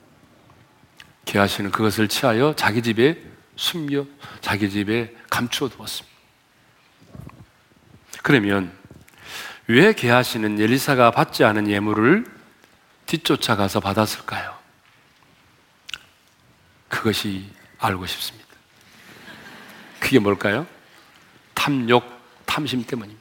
게하시는 1.29 1.71
그것을 1.71 2.09
취하여 2.09 2.55
자기 2.57 2.81
집에 2.81 3.23
숨겨 3.55 4.07
자기 4.41 4.71
집에 4.71 5.15
감추어 5.29 5.69
두었습니다. 5.69 6.17
그러면 8.23 8.73
왜 9.67 9.93
게하시는 9.93 10.59
엘리사가 10.59 11.11
받지 11.11 11.45
않은 11.45 11.69
예물을 11.69 12.25
뒤쫓아가서 13.05 13.81
받았을까요? 13.81 14.57
그것이 16.89 17.51
알고 17.79 18.07
싶습니다. 18.07 18.49
그게 20.01 20.19
뭘까요? 20.19 20.67
탐욕, 21.53 22.05
탐심 22.47 22.87
때문입니다. 22.87 23.21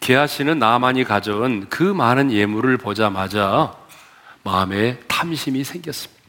게하시는 0.00 0.58
나만이 0.58 1.04
가져온 1.04 1.68
그 1.68 1.84
많은 1.84 2.32
예물을 2.32 2.76
보자마자 2.78 3.80
마음에 4.44 4.98
탐심이 5.08 5.64
생겼습니다. 5.64 6.22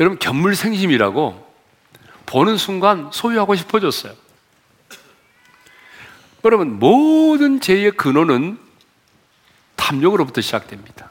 여러분, 0.00 0.18
견물생심이라고 0.18 1.52
보는 2.26 2.56
순간 2.56 3.10
소유하고 3.12 3.54
싶어졌어요. 3.54 4.14
여러분, 6.44 6.78
모든 6.78 7.60
죄의 7.60 7.92
근원은 7.92 8.58
탐욕으로부터 9.76 10.40
시작됩니다. 10.40 11.10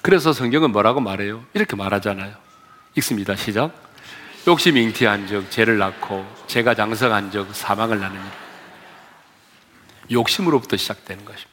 그래서 0.00 0.32
성경은 0.32 0.72
뭐라고 0.72 1.00
말해요? 1.00 1.44
이렇게 1.54 1.76
말하잖아요. 1.76 2.34
읽습니다. 2.96 3.36
시작. 3.36 3.72
욕심 4.46 4.76
잉태한 4.76 5.28
적 5.28 5.50
죄를 5.50 5.78
낳고 5.78 6.26
죄가 6.48 6.74
장성한 6.74 7.30
적 7.30 7.54
사망을 7.54 8.00
낳느니 8.00 8.24
욕심으로부터 10.10 10.76
시작되는 10.76 11.24
것입니다. 11.24 11.50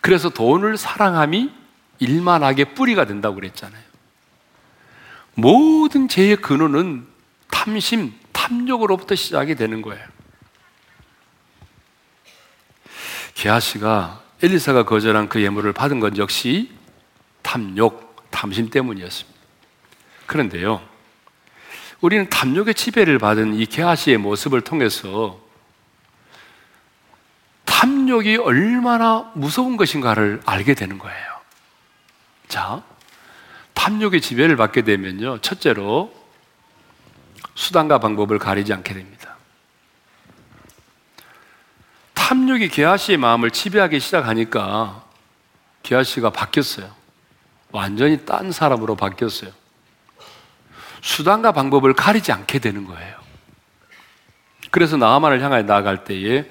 그래서 0.00 0.30
돈을 0.30 0.78
사랑함이 0.78 1.52
일만하게 1.98 2.74
뿌리가 2.74 3.04
된다고 3.04 3.36
그랬잖아요. 3.36 3.82
모든 5.34 6.08
죄의 6.08 6.36
근원은 6.36 7.06
탐심, 7.50 8.12
탐욕으로부터 8.32 9.14
시작이 9.14 9.54
되는 9.54 9.82
거예요. 9.82 10.04
게하시가 13.34 14.22
엘리사가 14.42 14.84
거절한 14.84 15.28
그 15.28 15.42
예물을 15.42 15.72
받은 15.72 16.00
건 16.00 16.16
역시 16.16 16.72
탐욕, 17.42 18.30
탐심 18.30 18.70
때문이었습니다. 18.70 19.38
그런데요, 20.26 20.82
우리는 22.00 22.28
탐욕의 22.28 22.74
지배를 22.74 23.18
받은 23.18 23.54
이 23.54 23.66
게하시의 23.66 24.18
모습을 24.18 24.60
통해서 24.60 25.40
탐욕이 27.64 28.36
얼마나 28.36 29.30
무서운 29.34 29.76
것인가를 29.76 30.42
알게 30.44 30.74
되는 30.74 30.98
거예요. 30.98 31.37
자, 32.48 32.82
탐욕의 33.74 34.20
지배를 34.20 34.56
받게 34.56 34.82
되면요. 34.82 35.38
첫째로 35.38 36.12
수단과 37.54 37.98
방법을 37.98 38.38
가리지 38.38 38.72
않게 38.72 38.94
됩니다. 38.94 39.36
탐욕이 42.14 42.68
게하시의 42.68 43.18
마음을 43.18 43.50
지배하기 43.50 44.00
시작하니까 44.00 45.04
게하시가 45.82 46.30
바뀌었어요. 46.30 46.90
완전히 47.70 48.24
딴 48.24 48.52
사람으로 48.52 48.96
바뀌었어요. 48.96 49.50
수단과 51.00 51.52
방법을 51.52 51.94
가리지 51.94 52.32
않게 52.32 52.58
되는 52.58 52.84
거예요. 52.86 53.16
그래서 54.70 54.96
나아만을 54.96 55.40
향하여 55.42 55.62
나아갈 55.62 56.04
때에 56.04 56.44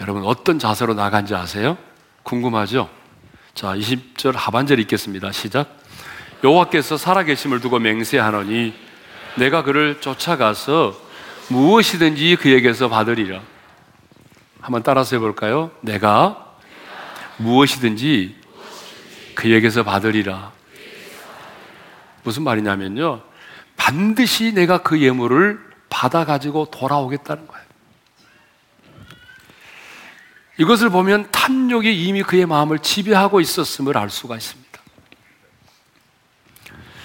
여러분 0.00 0.24
어떤 0.24 0.58
자세로 0.58 0.94
나간지 0.94 1.34
아세요? 1.34 1.76
궁금하죠? 2.22 2.99
자, 3.60 3.74
20절 3.74 4.32
하반절 4.36 4.78
읽겠습니다. 4.78 5.32
시작. 5.32 5.76
여호와께서 6.42 6.96
살아계심을 6.96 7.60
두고 7.60 7.78
맹세하노니 7.78 8.72
내가 9.36 9.62
그를 9.62 10.00
쫓아가서 10.00 10.98
무엇이든지 11.50 12.36
그에게서 12.36 12.88
받으리라. 12.88 13.42
한번 14.62 14.82
따라서 14.82 15.14
해볼까요? 15.16 15.72
내가 15.82 16.54
무엇이든지 17.36 18.34
그에게서 19.34 19.82
받으리라. 19.82 20.52
무슨 22.22 22.44
말이냐면요. 22.44 23.20
반드시 23.76 24.54
내가 24.54 24.78
그 24.78 25.02
예물을 25.02 25.60
받아가지고 25.90 26.70
돌아오겠다는 26.70 27.46
거예요. 27.46 27.59
이것을 30.60 30.90
보면 30.90 31.30
탐욕이 31.30 32.04
이미 32.06 32.22
그의 32.22 32.44
마음을 32.44 32.80
지배하고 32.80 33.40
있었음을 33.40 33.96
알 33.96 34.10
수가 34.10 34.36
있습니다. 34.36 34.78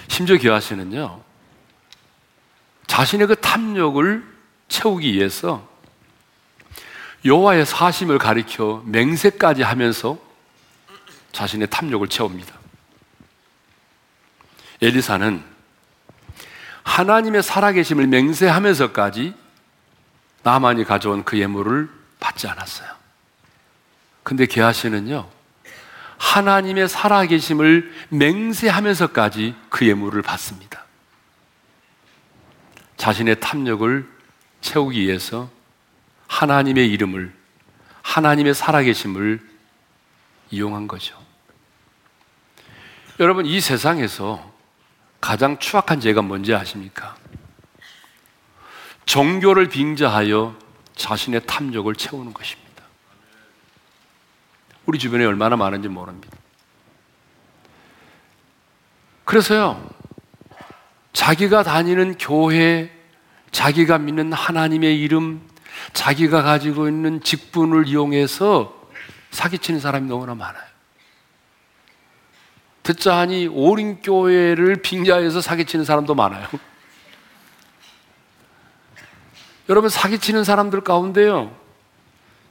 심지어 0.08 0.36
기하시는요, 0.36 1.22
자신의 2.86 3.28
그 3.28 3.36
탐욕을 3.36 4.26
채우기 4.68 5.10
위해서 5.14 5.66
여호와의 7.24 7.64
사심을 7.64 8.18
가리켜 8.18 8.82
맹세까지 8.84 9.62
하면서 9.62 10.18
자신의 11.32 11.68
탐욕을 11.70 12.08
채웁니다. 12.08 12.54
엘리사는 14.82 15.42
하나님의 16.82 17.42
살아계심을 17.42 18.06
맹세하면서까지 18.06 19.34
나만이 20.42 20.84
가져온 20.84 21.24
그 21.24 21.38
예물을 21.38 21.88
받지 22.20 22.46
않았어요. 22.48 22.95
근데 24.26 24.44
게하시는요, 24.44 25.30
하나님의 26.18 26.88
살아계심을 26.88 27.92
맹세하면서까지 28.08 29.54
그 29.68 29.86
예물을 29.86 30.20
받습니다. 30.22 30.84
자신의 32.96 33.38
탐욕을 33.38 34.10
채우기 34.62 35.00
위해서 35.00 35.48
하나님의 36.26 36.90
이름을, 36.90 37.32
하나님의 38.02 38.56
살아계심을 38.56 39.40
이용한 40.50 40.88
거죠. 40.88 41.16
여러분, 43.20 43.46
이 43.46 43.60
세상에서 43.60 44.52
가장 45.20 45.56
추악한 45.60 46.00
죄가 46.00 46.22
뭔지 46.22 46.52
아십니까? 46.52 47.16
종교를 49.04 49.68
빙자하여 49.68 50.58
자신의 50.96 51.46
탐욕을 51.46 51.94
채우는 51.94 52.34
것입니다. 52.34 52.65
우리 54.86 54.98
주변에 54.98 55.24
얼마나 55.24 55.56
많은지 55.56 55.88
모릅니다. 55.88 56.36
그래서요, 59.24 59.90
자기가 61.12 61.64
다니는 61.64 62.16
교회, 62.18 62.90
자기가 63.50 63.98
믿는 63.98 64.32
하나님의 64.32 65.00
이름, 65.00 65.42
자기가 65.92 66.42
가지고 66.42 66.88
있는 66.88 67.20
직분을 67.20 67.88
이용해서 67.88 68.72
사기치는 69.30 69.80
사람이 69.80 70.08
너무나 70.08 70.34
많아요. 70.34 70.64
듣자 72.84 73.18
하니 73.18 73.48
오린교회를 73.48 74.76
빙자해서 74.76 75.40
사기치는 75.40 75.84
사람도 75.84 76.14
많아요. 76.14 76.46
여러분 79.68 79.90
사기치는 79.90 80.44
사람들 80.44 80.82
가운데요. 80.82 81.65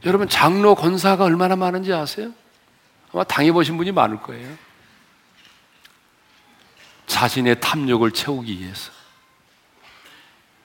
여러분 0.06 0.30
장로 0.30 0.76
권사가 0.76 1.24
얼마나 1.24 1.56
많은지 1.56 1.92
아세요? 1.92 2.32
아마 3.12 3.24
당해보신 3.24 3.76
분이 3.78 3.92
많을 3.92 4.22
거예요. 4.22 4.56
자신의 7.08 7.60
탐욕을 7.60 8.12
채우기 8.12 8.60
위해서 8.60 8.92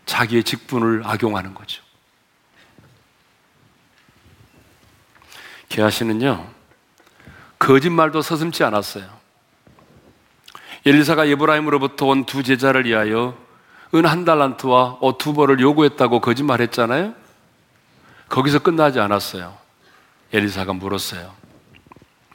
자기의 0.05 0.45
직분을 0.45 1.03
악용하는 1.05 1.55
거죠. 1.55 1.83
게하시는요, 5.69 6.51
거짓말도 7.59 8.23
서슴지 8.23 8.65
않았어요. 8.65 9.09
엘리사가 10.85 11.29
예브라임으로부터 11.29 12.07
온 12.07 12.25
두 12.25 12.43
제자를 12.43 12.87
위하여 12.87 13.39
은 13.95 14.07
한 14.07 14.25
달란트와 14.25 14.99
옷 15.01 15.19
두 15.19 15.33
벌을 15.35 15.61
요구했다고 15.61 16.21
거짓말했잖아요. 16.21 17.15
거기서 18.31 18.61
끝나지 18.61 18.99
않았어요. 19.01 19.59
엘리사가 20.33 20.73
물었어요. 20.73 21.35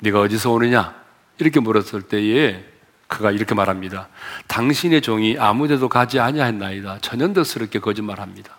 네가 0.01 0.19
어디서 0.19 0.51
오느냐? 0.51 0.93
이렇게 1.39 1.59
물었을 1.59 2.03
때에 2.03 2.63
그가 3.07 3.31
이렇게 3.31 3.55
말합니다. 3.55 4.09
당신의 4.47 5.01
종이 5.01 5.37
아무데도 5.39 5.89
가지 5.89 6.19
아니하였나이다. 6.19 6.99
천연덕스럽게 6.99 7.79
거짓말합니다. 7.79 8.55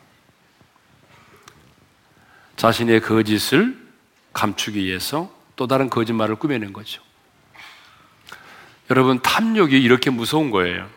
자신의 2.57 3.03
거짓을 3.03 3.77
감추기 4.33 4.83
위해서 4.83 5.31
또 5.57 5.67
다른 5.67 5.91
거짓말을 5.91 6.37
꾸며낸 6.37 6.73
거죠. 6.73 7.03
여러분, 8.91 9.21
탐욕이 9.21 9.73
이렇게 9.73 10.09
무서운 10.11 10.51
거예요. 10.51 10.89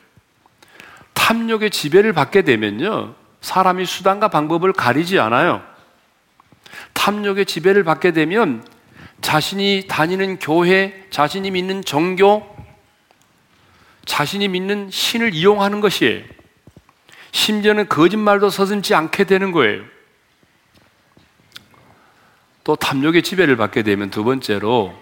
탐욕의 1.15 1.71
지배를 1.71 2.13
받게 2.13 2.43
되면요, 2.43 3.15
사람이 3.41 3.86
수단과 3.86 4.30
방법을 4.30 4.71
가리지 4.71 5.19
않아요. 5.19 5.68
탐욕의 6.93 7.45
지배를 7.45 7.84
받게 7.84 8.12
되면 8.12 8.65
자신이 9.21 9.86
다니는 9.88 10.39
교회, 10.39 11.06
자신이 11.10 11.52
믿는 11.52 11.84
종교, 11.84 12.43
자신이 14.06 14.47
믿는 14.47 14.89
신을 14.89 15.34
이용하는 15.34 15.82
것이에요. 15.82 16.23
심지어는 17.32 17.89
거짓말도 17.89 18.49
서슴지 18.49 18.95
않게 18.95 19.25
되는 19.25 19.52
거예요. 19.52 19.84
또 22.63 22.75
탐욕의 22.75 23.23
지배를 23.23 23.56
받게 23.56 23.84
되면 23.84 24.10
두 24.10 24.23
번째로 24.23 24.93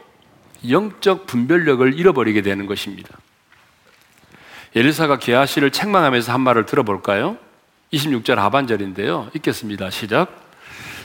영적 0.67 1.27
분별력을 1.27 1.97
잃어버리게 1.97 2.41
되는 2.41 2.65
것입니다. 2.65 3.17
엘리사가 4.75 5.19
게하시를 5.19 5.71
책망하면서 5.71 6.33
한 6.33 6.41
말을 6.41 6.65
들어볼까요? 6.65 7.37
26절 7.93 8.35
하반절인데요. 8.35 9.31
읽겠습니다. 9.35 9.89
시작. 9.89 10.46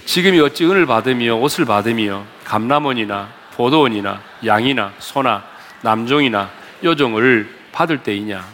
지금이 0.04 0.40
어찌 0.40 0.64
은을 0.64 0.86
받으며 0.86 1.36
옷을 1.36 1.64
받으며 1.64 2.24
감남원이나 2.44 3.28
보도원이나 3.54 4.20
양이나 4.44 4.92
소나 4.98 5.44
남종이나 5.82 6.50
여종을 6.82 7.48
받을 7.72 8.02
때이냐? 8.02 8.44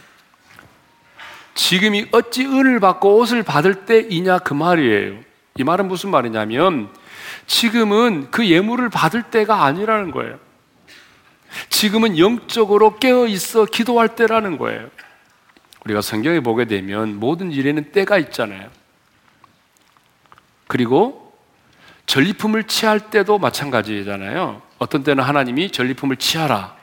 지금이 1.54 2.06
어찌 2.12 2.44
은을 2.46 2.80
받고 2.80 3.18
옷을 3.18 3.42
받을 3.42 3.86
때이냐 3.86 4.38
그 4.38 4.54
말이에요. 4.54 5.18
이 5.56 5.64
말은 5.64 5.88
무슨 5.88 6.10
말이냐면 6.10 6.88
지금은 7.46 8.30
그 8.30 8.46
예물을 8.48 8.88
받을 8.90 9.24
때가 9.24 9.64
아니라는 9.64 10.10
거예요. 10.12 10.38
지금은 11.68 12.18
영적으로 12.18 12.96
깨어 12.96 13.26
있어 13.26 13.64
기도할 13.64 14.14
때라는 14.14 14.58
거예요. 14.58 14.88
우리가 15.84 16.02
성경에 16.02 16.40
보게 16.40 16.66
되면 16.66 17.18
모든 17.18 17.50
일에는 17.50 17.92
때가 17.92 18.18
있잖아요. 18.18 18.68
그리고 20.66 21.27
전리품을 22.08 22.64
취할 22.64 23.10
때도 23.10 23.38
마찬가지잖아요. 23.38 24.62
어떤 24.78 25.04
때는 25.04 25.22
하나님이 25.22 25.70
전리품을 25.70 26.16
취하라. 26.16 26.76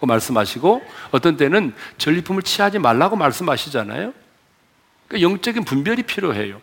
고 0.00 0.06
말씀하시고 0.06 0.82
어떤 1.12 1.36
때는 1.36 1.72
전리품을 1.96 2.42
취하지 2.42 2.80
말라고 2.80 3.14
말씀하시잖아요. 3.14 4.12
그러니까 5.06 5.30
영적인 5.30 5.64
분별이 5.64 6.02
필요해요. 6.02 6.60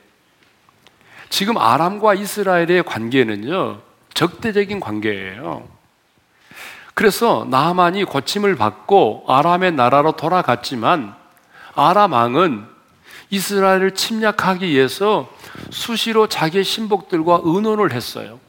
지금 1.29 1.57
아람과 1.57 2.15
이스라엘의 2.15 2.83
관계는요, 2.83 3.79
적대적인 4.13 4.81
관계예요. 4.81 5.65
그래서 6.93 7.47
나만이 7.49 8.03
고침을 8.03 8.57
받고 8.57 9.23
아람의 9.29 9.71
나라로 9.71 10.13
돌아갔지만 10.17 11.15
아람 11.75 12.11
왕은 12.11 12.65
이스라엘을 13.29 13.91
침략하기 13.91 14.67
위해서 14.67 15.29
수시로 15.69 16.27
자기의 16.27 16.63
신복들과 16.63 17.41
의논을 17.43 17.93
했어요. 17.93 18.39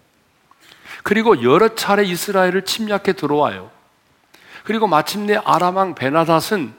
그리고 1.03 1.43
여러 1.43 1.75
차례 1.75 2.05
이스라엘을 2.05 2.65
침략해 2.65 3.13
들어와요. 3.15 3.71
그리고 4.65 4.87
마침내 4.87 5.37
아람왕 5.45 5.95
베나닷은 5.95 6.75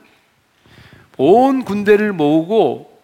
온 1.18 1.66
군대를 1.66 2.14
모으고 2.14 3.02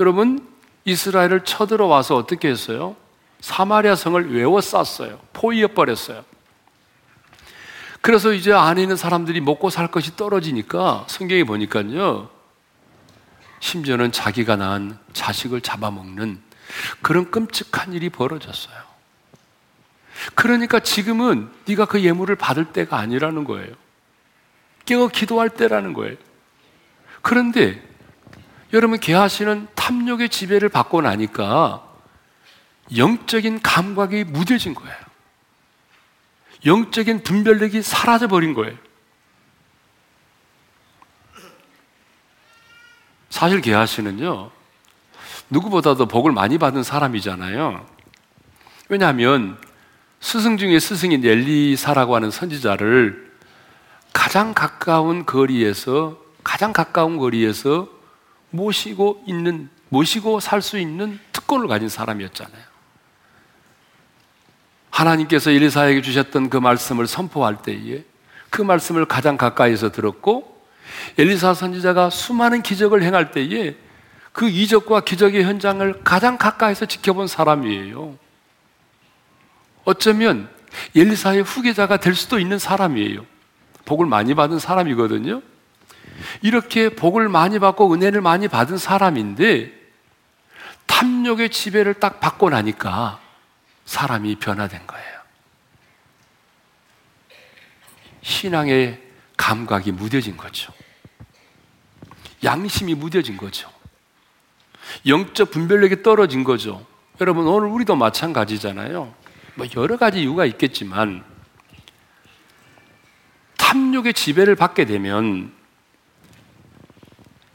여러분 0.00 0.48
이스라엘을 0.84 1.44
쳐들어와서 1.44 2.16
어떻게 2.16 2.48
했어요? 2.48 2.96
사마리아 3.40 3.94
성을 3.94 4.34
외워 4.34 4.60
쌌어요. 4.60 5.18
포위해 5.32 5.66
버렸어요. 5.68 6.24
그래서 8.00 8.32
이제 8.32 8.52
안에 8.52 8.82
있는 8.82 8.96
사람들이 8.96 9.40
먹고 9.40 9.70
살 9.70 9.88
것이 9.88 10.16
떨어지니까 10.16 11.04
성경에 11.08 11.44
보니까요. 11.44 12.28
심지어는 13.64 14.12
자기가 14.12 14.56
낳은 14.56 14.94
자식을 15.14 15.62
잡아먹는 15.62 16.38
그런 17.00 17.30
끔찍한 17.30 17.94
일이 17.94 18.10
벌어졌어요. 18.10 18.76
그러니까 20.34 20.80
지금은 20.80 21.50
네가 21.64 21.86
그 21.86 22.02
예물을 22.02 22.36
받을 22.36 22.66
때가 22.74 22.98
아니라는 22.98 23.44
거예요. 23.44 23.74
깨어 24.84 25.08
기도할 25.08 25.48
때라는 25.48 25.94
거예요. 25.94 26.14
그런데 27.22 27.82
여러분 28.74 29.00
개하시는 29.00 29.68
탐욕의 29.74 30.28
지배를 30.28 30.68
받고 30.68 31.00
나니까 31.00 31.82
영적인 32.94 33.62
감각이 33.62 34.24
무뎌진 34.24 34.74
거예요. 34.74 34.96
영적인 36.66 37.22
분별력이 37.22 37.80
사라져 37.80 38.28
버린 38.28 38.52
거예요. 38.52 38.76
사실 43.34 43.60
게하시는요, 43.60 44.52
누구보다도 45.50 46.06
복을 46.06 46.30
많이 46.30 46.56
받은 46.56 46.84
사람이잖아요. 46.84 47.84
왜냐하면 48.88 49.58
스승 50.20 50.56
중에 50.56 50.78
스승인 50.78 51.24
엘리사라고 51.24 52.14
하는 52.14 52.30
선지자를 52.30 53.32
가장 54.12 54.54
가까운 54.54 55.26
거리에서 55.26 56.16
가장 56.44 56.72
가까운 56.72 57.16
거리에서 57.16 57.88
모시고 58.50 59.24
있는 59.26 59.68
모시고 59.88 60.38
살 60.38 60.62
수 60.62 60.78
있는 60.78 61.18
특권을 61.32 61.66
가진 61.66 61.88
사람이었잖아요. 61.88 62.62
하나님께서 64.90 65.50
엘리사에게 65.50 66.02
주셨던 66.02 66.50
그 66.50 66.56
말씀을 66.56 67.08
선포할 67.08 67.62
때에 67.62 68.04
그 68.48 68.62
말씀을 68.62 69.06
가장 69.06 69.36
가까이서 69.36 69.90
들었고 69.90 70.53
엘리사 71.18 71.54
선지자가 71.54 72.10
수많은 72.10 72.62
기적을 72.62 73.02
행할 73.02 73.30
때에 73.30 73.76
그 74.32 74.48
이적과 74.48 75.00
기적의 75.00 75.44
현장을 75.44 76.02
가장 76.02 76.38
가까이서 76.38 76.86
지켜본 76.86 77.28
사람이에요. 77.28 78.18
어쩌면 79.84 80.48
엘리사의 80.96 81.42
후계자가 81.42 81.98
될 81.98 82.14
수도 82.14 82.38
있는 82.38 82.58
사람이에요. 82.58 83.24
복을 83.84 84.06
많이 84.06 84.34
받은 84.34 84.58
사람이거든요. 84.58 85.42
이렇게 86.42 86.88
복을 86.88 87.28
많이 87.28 87.58
받고 87.58 87.92
은혜를 87.92 88.20
많이 88.20 88.48
받은 88.48 88.78
사람인데 88.78 89.72
탐욕의 90.86 91.50
지배를 91.50 91.94
딱 91.94 92.20
받고 92.20 92.50
나니까 92.50 93.20
사람이 93.84 94.36
변화된 94.36 94.86
거예요. 94.86 95.14
신앙의 98.22 99.00
감각이 99.36 99.92
무뎌진 99.92 100.36
거죠. 100.36 100.72
양심이 102.44 102.94
무뎌진 102.94 103.36
거죠. 103.36 103.70
영적 105.06 105.50
분별력이 105.50 106.02
떨어진 106.02 106.44
거죠. 106.44 106.86
여러분, 107.20 107.46
오늘 107.46 107.68
우리도 107.68 107.96
마찬가지잖아요. 107.96 109.14
뭐 109.54 109.66
여러 109.76 109.96
가지 109.96 110.20
이유가 110.20 110.44
있겠지만, 110.44 111.24
탐욕의 113.56 114.14
지배를 114.14 114.56
받게 114.56 114.84
되면 114.84 115.52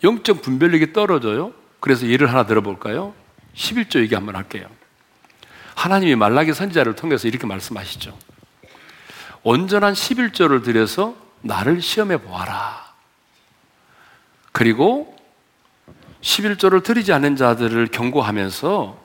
영적 0.04 0.42
분별력이 0.42 0.92
떨어져요. 0.94 1.54
그래서 1.80 2.08
예를 2.08 2.30
하나 2.30 2.46
들어볼까요? 2.46 3.14
11조 3.56 4.02
얘기 4.02 4.16
한번 4.16 4.36
할게요. 4.36 4.68
하나님이 5.76 6.16
말라기 6.16 6.54
선지자를 6.54 6.96
통해서 6.96 7.28
이렇게 7.28 7.48
말씀하시죠. 7.48 8.18
온전한 9.44 9.94
11조를 9.94 10.64
들여서 10.64 11.16
나를 11.42 11.82
시험해 11.82 12.18
보아라. 12.18 12.89
그리고 14.60 15.16
11조를 16.20 16.84
드리지 16.84 17.14
않는 17.14 17.38
자들을 17.38 17.88
경고하면서 17.88 19.00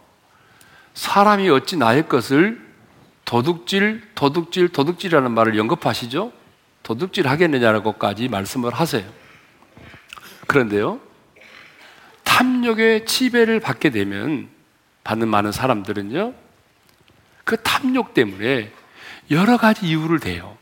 사람이 0.95 1.49
어찌 1.49 1.77
나의 1.77 2.09
것을 2.09 2.61
도둑질, 3.25 4.03
도둑질, 4.17 4.71
도둑질이라는 4.71 5.31
말을 5.31 5.61
언급하시죠? 5.61 6.33
도둑질 6.83 7.29
하겠느냐라고까지 7.29 8.27
말씀을 8.27 8.75
하세요. 8.75 9.09
그런데요, 10.49 10.99
탐욕의 12.25 13.07
지배를 13.07 13.61
받게 13.61 13.91
되면 13.91 14.49
받는 15.05 15.29
많은 15.29 15.53
사람들은요, 15.53 16.35
그 17.45 17.59
탐욕 17.59 18.13
때문에 18.13 18.73
여러 19.31 19.57
가지 19.57 19.87
이유를 19.87 20.19
대요. 20.19 20.59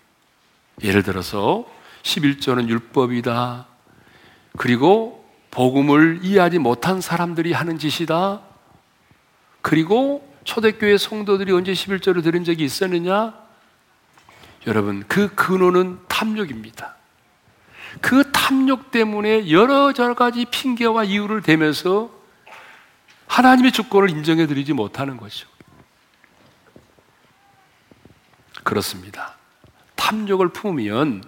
예를 0.82 1.02
들어서 1.02 1.64
11조는 2.02 2.68
율법이다. 2.68 3.71
그리고 4.56 5.24
복음을 5.50 6.20
이해하지 6.22 6.58
못한 6.58 7.00
사람들이 7.00 7.52
하는 7.52 7.78
짓이다. 7.78 8.40
그리고 9.60 10.28
초대교회 10.44 10.98
성도들이 10.98 11.52
언제 11.52 11.72
11조를 11.72 12.22
들은 12.22 12.44
적이 12.44 12.64
있었느냐? 12.64 13.34
여러분, 14.66 15.04
그 15.08 15.34
근원은 15.34 16.00
탐욕입니다. 16.08 16.96
그 18.00 18.30
탐욕 18.32 18.90
때문에 18.90 19.50
여러 19.50 19.92
가지 19.92 20.44
핑계와 20.46 21.04
이유를 21.04 21.42
대면서 21.42 22.10
하나님의 23.26 23.72
주권을 23.72 24.10
인정해 24.10 24.46
드리지 24.46 24.72
못하는 24.72 25.16
것이죠. 25.16 25.48
그렇습니다. 28.62 29.34
탐욕을 29.96 30.48
품으면 30.48 31.22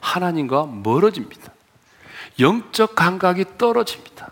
하나님과 0.00 0.66
멀어집니다. 0.66 1.52
영적 2.40 2.94
감각이 2.94 3.44
떨어집니다. 3.58 4.30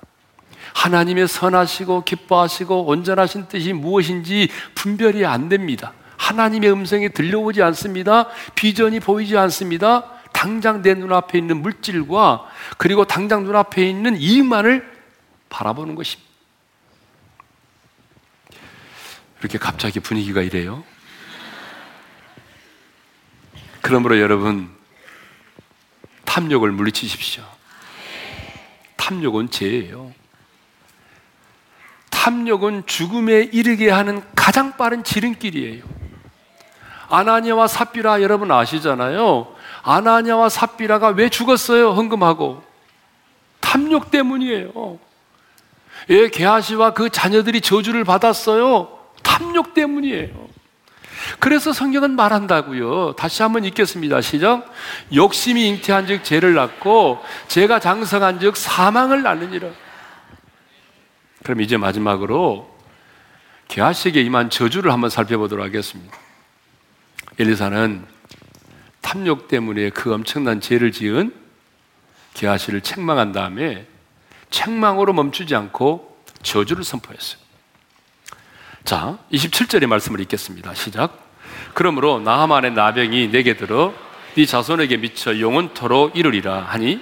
하나님의 0.74 1.28
선하시고 1.28 2.04
기뻐하시고 2.04 2.86
온전하신 2.86 3.48
뜻이 3.48 3.72
무엇인지 3.72 4.48
분별이 4.74 5.26
안 5.26 5.48
됩니다. 5.48 5.92
하나님의 6.16 6.70
음성이 6.70 7.08
들려오지 7.10 7.62
않습니다. 7.62 8.28
비전이 8.54 9.00
보이지 9.00 9.36
않습니다. 9.36 10.12
당장 10.32 10.82
내 10.82 10.94
눈앞에 10.94 11.38
있는 11.38 11.62
물질과 11.62 12.48
그리고 12.76 13.04
당장 13.04 13.44
눈앞에 13.44 13.88
있는 13.88 14.16
이익만을 14.16 14.98
바라보는 15.48 15.94
것입니다. 15.94 16.28
이렇게 19.40 19.58
갑자기 19.58 20.00
분위기가 20.00 20.42
이래요. 20.42 20.84
그러므로 23.80 24.20
여러분, 24.20 24.70
탐욕을 26.24 26.72
물리치십시오. 26.72 27.57
탐욕은 29.08 29.48
죄예요. 29.48 30.12
탐욕은 32.10 32.84
죽음에 32.84 33.48
이르게 33.52 33.88
하는 33.88 34.22
가장 34.36 34.76
빠른 34.76 35.02
지름길이에요. 35.02 35.82
아나니아와 37.08 37.68
삽비라 37.68 38.20
여러분 38.20 38.52
아시잖아요. 38.52 39.54
아나니아와 39.82 40.50
삽비라가 40.50 41.08
왜 41.08 41.30
죽었어요? 41.30 41.92
헌금하고 41.92 42.62
탐욕 43.60 44.10
때문이에요. 44.10 44.98
예, 46.10 46.28
게하시와 46.28 46.92
그 46.92 47.08
자녀들이 47.08 47.62
저주를 47.62 48.04
받았어요. 48.04 48.98
탐욕 49.22 49.72
때문이에요. 49.72 50.47
그래서 51.38 51.72
성경은 51.72 52.16
말한다고요. 52.16 53.14
다시 53.16 53.42
한번 53.42 53.64
읽겠습니다. 53.64 54.20
시작. 54.20 54.72
욕심이 55.14 55.66
잉태한즉 55.68 56.24
죄를 56.24 56.54
낳고 56.54 57.22
죄가 57.48 57.80
장성한즉 57.80 58.56
사망을 58.56 59.22
낳느니라. 59.22 59.68
그럼 61.42 61.60
이제 61.60 61.76
마지막으로 61.76 62.76
게하시에게 63.68 64.22
임한 64.22 64.50
저주를 64.50 64.92
한번 64.92 65.10
살펴보도록 65.10 65.64
하겠습니다. 65.64 66.16
엘리사는 67.38 68.04
탐욕 69.00 69.48
때문에 69.48 69.90
그 69.90 70.12
엄청난 70.12 70.60
죄를 70.60 70.92
지은 70.92 71.32
게하시를 72.34 72.80
책망한 72.82 73.32
다음에 73.32 73.86
책망으로 74.50 75.12
멈추지 75.12 75.54
않고 75.54 76.18
저주를 76.42 76.84
선포했어요. 76.84 77.47
자, 78.84 79.18
27절의 79.32 79.86
말씀을 79.86 80.20
읽겠습니다. 80.20 80.74
시작. 80.74 81.28
그러므로 81.74 82.20
나하만의 82.20 82.72
나병이 82.72 83.30
내게 83.30 83.56
들어 83.56 83.92
네 84.34 84.46
자손에게 84.46 84.98
미쳐 84.98 85.40
영원토록 85.40 86.16
이르리라 86.16 86.62
하니 86.62 87.00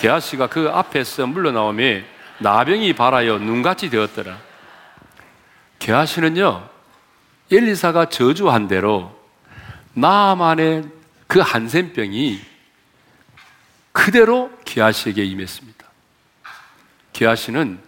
게하시가 0.00 0.48
그 0.48 0.70
앞에서 0.72 1.26
물러나오며 1.26 2.00
나병이 2.38 2.92
발하여 2.94 3.38
눈같이 3.38 3.90
되었더라. 3.90 4.38
게하시는요, 5.78 6.68
엘리사가 7.50 8.06
저주한 8.06 8.68
대로 8.68 9.16
나만의 9.94 10.84
그 11.26 11.40
한센병이 11.40 12.40
그대로 13.92 14.50
게하시에게 14.64 15.24
임했습니다. 15.24 15.86
게하시는 17.12 17.87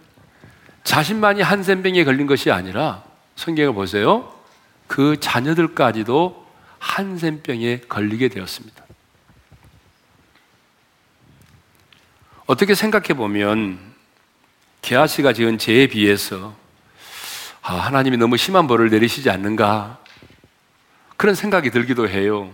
자신만이 0.83 1.41
한센병에 1.41 2.03
걸린 2.03 2.27
것이 2.27 2.51
아니라 2.51 3.03
성경을 3.35 3.73
보세요. 3.73 4.33
그 4.87 5.19
자녀들까지도 5.19 6.47
한센병에 6.79 7.81
걸리게 7.87 8.29
되었습니다. 8.29 8.83
어떻게 12.45 12.75
생각해 12.75 13.13
보면 13.13 13.79
게하시가 14.81 15.33
지은 15.33 15.57
죄에 15.57 15.87
비해서 15.87 16.55
아, 17.61 17.75
하나님이 17.75 18.17
너무 18.17 18.35
심한 18.35 18.67
벌을 18.67 18.89
내리시지 18.89 19.29
않는가 19.29 19.99
그런 21.15 21.35
생각이 21.35 21.69
들기도 21.69 22.09
해요. 22.09 22.51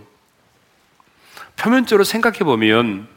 표면적으로 1.56 2.04
생각해 2.04 2.40
보면 2.40 3.08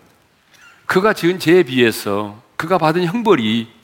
그가 0.87 1.13
지은 1.13 1.39
죄에 1.39 1.65
비해서 1.65 2.41
그가 2.57 2.79
받은 2.79 3.05
형벌이 3.05 3.80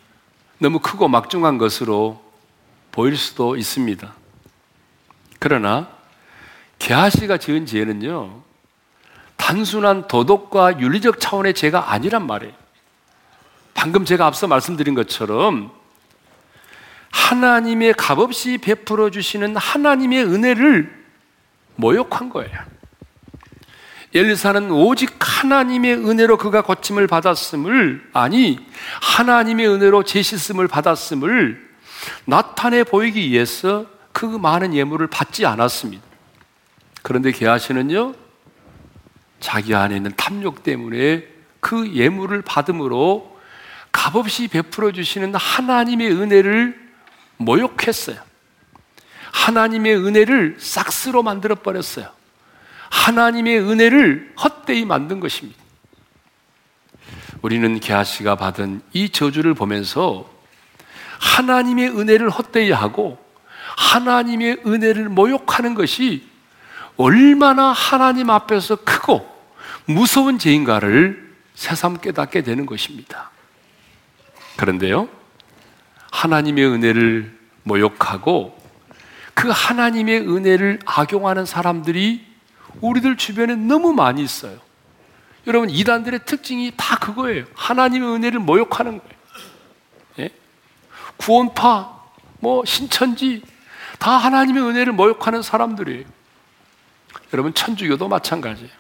너무 0.59 0.79
크고 0.79 1.09
막중한 1.09 1.59
것으로 1.59 2.23
보일 2.92 3.16
수도 3.16 3.57
있습니다. 3.57 4.14
그러나 5.38 5.88
게하시가 6.79 7.38
지은 7.38 7.66
죄는요, 7.66 8.42
단순한 9.37 10.09
도덕과 10.09 10.81
윤리적 10.81 11.21
차원의 11.21 11.55
죄가 11.55 11.92
아니란 11.92 12.27
말이에요. 12.27 12.55
방금 13.75 14.05
제가 14.05 14.27
앞서 14.27 14.47
말씀드린 14.47 14.95
것처럼 14.95 15.71
하나님의 17.11 17.95
값없이 17.95 18.59
베풀어 18.59 19.11
주시는 19.11 19.57
하나님의 19.57 20.25
은혜를 20.25 21.05
모욕한 21.77 22.31
거예요. 22.31 22.76
엘리사는 24.16 24.70
오직 24.70 25.16
하나님의 25.18 25.94
은혜로 25.94 26.38
그가 26.38 26.62
고침을 26.62 27.07
받았음을 27.07 28.11
아니 28.12 28.59
하나님의 29.02 29.68
은혜로 29.68 30.05
재씻음을 30.05 30.68
받았음을 30.68 31.66
나타내 32.24 32.85
보이기 32.85 33.31
위해서 33.31 33.87
그 34.12 34.24
많은 34.24 34.74
예물을 34.74 35.07
받지 35.09 35.44
않았습니다. 35.44 36.02
그런데 37.02 37.31
게하시는요, 37.33 38.14
자기 39.40 39.74
안에 39.74 39.96
있는 39.96 40.12
탐욕 40.16 40.62
때문에 40.62 41.24
그 41.61 41.92
예물을 41.92 42.42
받음으로 42.42 43.38
값없이 43.92 44.48
베풀어 44.48 44.92
주시는 44.92 45.35
하나님의 45.35 46.11
은혜를 46.11 46.79
모욕했어요. 47.37 48.18
하나님의 49.33 49.96
은혜를 49.96 50.57
싹스로 50.59 51.22
만들어 51.22 51.55
버렸어요. 51.57 52.15
하나님의 52.90 53.59
은혜를 53.61 54.35
헛되이 54.42 54.85
만든 54.85 55.20
것입니다. 55.20 55.59
우리는 57.42 57.79
게하시가 57.79 58.37
받은 58.37 58.83
이 58.92 59.11
저주를 59.11 59.55
보면서 59.55 60.29
하나님의 61.20 61.90
은혜를 61.90 62.31
헛되이 62.31 62.70
하고 62.72 63.18
하나님의 63.77 64.62
은혜를 64.66 65.09
모욕하는 65.09 65.75
것이 65.75 66.27
얼마나 66.96 67.72
하나님 67.72 68.31
앞에서 68.31 68.77
크고 68.77 69.37
무서운 69.85 70.38
죄인가를 70.38 71.35
새삼 71.55 71.99
깨닫게 71.99 72.42
되는 72.42 72.66
것입니다. 72.66 73.31
그런데요, 74.57 75.09
하나님의 76.11 76.66
은혜를 76.66 77.38
모욕하고 77.62 78.57
그 79.35 79.51
하나님의 79.51 80.20
은혜를 80.20 80.81
악용하는 80.87 81.44
사람들이 81.44 82.25
우리들 82.88 83.16
주변에 83.16 83.55
너무 83.55 83.92
많이 83.92 84.22
있어요. 84.22 84.59
여러분, 85.46 85.70
이단들의 85.70 86.20
특징이 86.25 86.72
다 86.77 86.99
그거예요. 86.99 87.44
하나님의 87.55 88.09
은혜를 88.09 88.40
모욕하는 88.40 88.99
거예요. 88.99 89.14
예? 90.20 90.31
구원파, 91.16 92.03
뭐, 92.40 92.64
신천지, 92.64 93.42
다 93.99 94.12
하나님의 94.12 94.62
은혜를 94.62 94.92
모욕하는 94.92 95.42
사람들이에요. 95.42 96.05
여러분, 97.33 97.55
천주교도 97.55 98.09
마찬가지예요. 98.09 98.70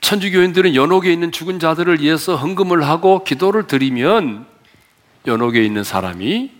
천주교인들은 0.00 0.74
연옥에 0.74 1.12
있는 1.12 1.32
죽은 1.32 1.58
자들을 1.58 2.00
위해서 2.00 2.36
헌금을 2.36 2.86
하고 2.86 3.24
기도를 3.24 3.66
드리면 3.66 4.46
연옥에 5.26 5.64
있는 5.64 5.82
사람이 5.82 6.52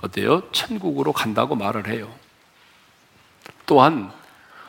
어때요? 0.00 0.42
천국으로 0.52 1.12
간다고 1.12 1.56
말을 1.56 1.88
해요. 1.88 2.10
또한 3.66 4.10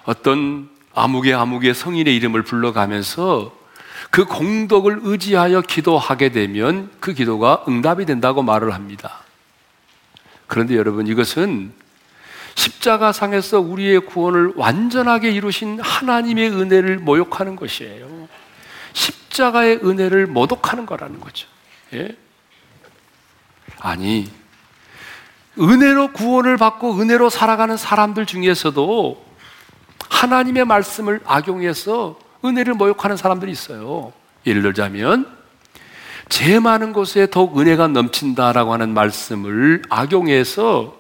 어떤 0.07 0.69
아무개 0.95 1.33
아무개 1.33 1.73
성인의 1.73 2.15
이름을 2.15 2.41
불러가면서 2.43 3.53
그 4.09 4.23
공덕을 4.23 5.01
의지하여 5.03 5.61
기도하게 5.61 6.29
되면 6.29 6.89
그 7.01 7.13
기도가 7.13 7.65
응답이 7.67 8.05
된다고 8.05 8.41
말을 8.41 8.73
합니다. 8.73 9.19
그런데 10.47 10.77
여러분 10.77 11.07
이것은 11.07 11.73
십자가상에서 12.55 13.59
우리의 13.59 13.99
구원을 13.99 14.53
완전하게 14.55 15.31
이루신 15.31 15.81
하나님의 15.81 16.51
은혜를 16.51 16.99
모욕하는 16.99 17.57
것이에요. 17.57 18.29
십자가의 18.93 19.81
은혜를 19.83 20.25
모독하는 20.25 20.85
거라는 20.85 21.19
거죠. 21.19 21.49
예? 21.93 22.15
아니, 23.79 24.31
은혜로 25.59 26.13
구원을 26.13 26.55
받고 26.55 26.97
은혜로 26.97 27.29
살아가는 27.29 27.75
사람들 27.75 28.25
중에서도 28.25 29.26
하나님의 30.09 30.65
말씀을 30.65 31.21
악용해서 31.25 32.17
은혜를 32.43 32.73
모욕하는 32.75 33.17
사람들이 33.17 33.51
있어요. 33.51 34.13
예를 34.45 34.61
들자면, 34.61 35.27
죄 36.29 36.59
많은 36.59 36.93
곳에 36.93 37.27
더욱 37.29 37.59
은혜가 37.59 37.87
넘친다라고 37.87 38.73
하는 38.73 38.93
말씀을 38.93 39.81
악용해서 39.89 40.97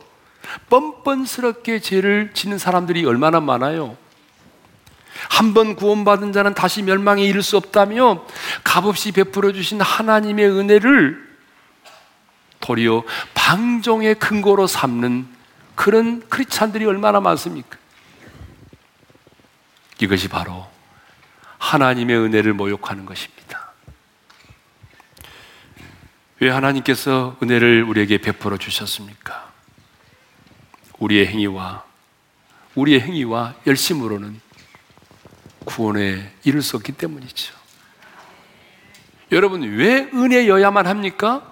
뻔뻔스럽게 0.69 1.79
죄를 1.79 2.31
지는 2.33 2.57
사람들이 2.57 3.05
얼마나 3.05 3.39
많아요. 3.39 3.97
한 5.29 5.53
번 5.53 5.75
구원받은 5.75 6.31
자는 6.31 6.53
다시 6.53 6.83
멸망에 6.83 7.23
이를 7.23 7.41
수 7.41 7.57
없다며 7.57 8.23
값없이 8.63 9.11
베풀어 9.11 9.51
주신 9.51 9.81
하나님의 9.81 10.47
은혜를 10.47 11.27
도리어 12.59 13.03
방종의 13.33 14.15
근거로 14.15 14.67
삼는 14.67 15.27
그런 15.75 16.21
크리스찬들이 16.29 16.85
얼마나 16.85 17.19
많습니까? 17.19 17.77
이것이 19.99 20.27
바로 20.27 20.67
하나님의 21.57 22.17
은혜를 22.17 22.53
모욕하는 22.53 23.05
것입니다. 23.05 23.71
왜 26.39 26.49
하나님께서 26.49 27.35
은혜를 27.41 27.83
우리에게 27.83 28.19
베풀어 28.19 28.57
주셨습니까? 28.57 29.51
우리의 30.99 31.27
행위와 31.27 31.83
우리의 32.75 33.01
행위와 33.01 33.55
열심으로는 33.65 34.39
구원에 35.65 36.31
이를 36.43 36.61
수 36.61 36.77
없기 36.77 36.91
때문이죠. 36.91 37.55
여러분 39.31 39.63
왜 39.63 40.09
은혜여야만 40.13 40.85
합니까? 40.85 41.51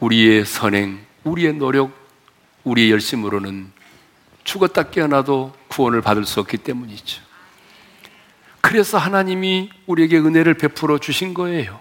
우리의 0.00 0.44
선행, 0.44 1.04
우리의 1.24 1.54
노력, 1.54 1.92
우리의 2.64 2.90
열심으로는 2.90 3.70
죽었다 4.44 4.84
깨어나도 4.84 5.54
구원을 5.68 6.00
받을 6.00 6.24
수 6.24 6.40
없기 6.40 6.58
때문이죠. 6.58 7.25
그래서 8.60 8.98
하나님이 8.98 9.70
우리에게 9.86 10.18
은혜를 10.18 10.54
베풀어 10.54 10.98
주신 10.98 11.34
거예요. 11.34 11.80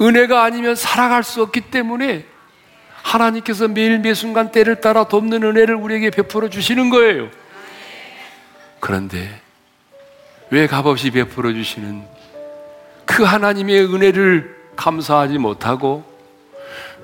은혜가 0.00 0.42
아니면 0.42 0.74
살아갈 0.74 1.22
수 1.22 1.42
없기 1.42 1.62
때문에 1.70 2.26
하나님께서 3.02 3.68
매일 3.68 3.98
매 3.98 4.14
순간 4.14 4.50
때를 4.52 4.80
따라 4.80 5.04
돕는 5.04 5.42
은혜를 5.42 5.74
우리에게 5.74 6.10
베풀어 6.10 6.48
주시는 6.48 6.90
거예요. 6.90 7.28
그런데 8.80 9.40
왜 10.50 10.66
값없이 10.66 11.10
베풀어 11.10 11.52
주시는 11.52 12.04
그 13.06 13.22
하나님의 13.22 13.84
은혜를 13.84 14.56
감사하지 14.76 15.38
못하고 15.38 16.04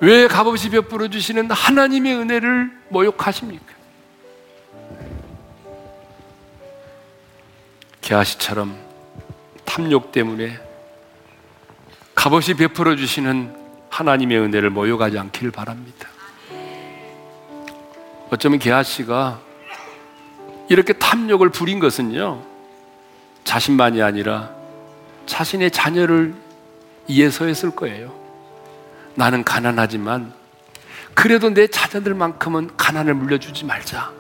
왜 0.01 0.27
값없이 0.27 0.71
베풀어 0.71 1.09
주시는 1.09 1.51
하나님의 1.51 2.15
은혜를 2.15 2.71
모욕하십니까? 2.89 3.78
게하시처럼 8.09 8.75
탐욕 9.67 10.13
때문에 10.13 10.59
값없이 12.15 12.55
베풀어 12.55 12.97
주시는 12.97 13.55
하나님의 13.91 14.39
은혜를 14.39 14.71
모욕하지 14.71 15.19
않기를 15.19 15.51
바랍니다. 15.51 16.09
어쩌면 18.31 18.59
게하씨가 18.59 19.41
이렇게 20.71 20.95
탐욕을 20.95 21.51
부린 21.51 21.81
것은요, 21.81 22.43
자신만이 23.45 24.01
아니라 24.01 24.51
자신의 25.27 25.71
자녀를 25.71 26.35
위해서 27.09 27.45
했을 27.45 27.71
거예요. 27.71 28.15
나는 29.17 29.45
가난하지만 29.45 30.33
그래도 31.13 31.51
내 31.51 31.67
자녀들만큼은 31.67 32.77
가난을 32.79 33.13
물려주지 33.13 33.67
말자. 33.67 34.13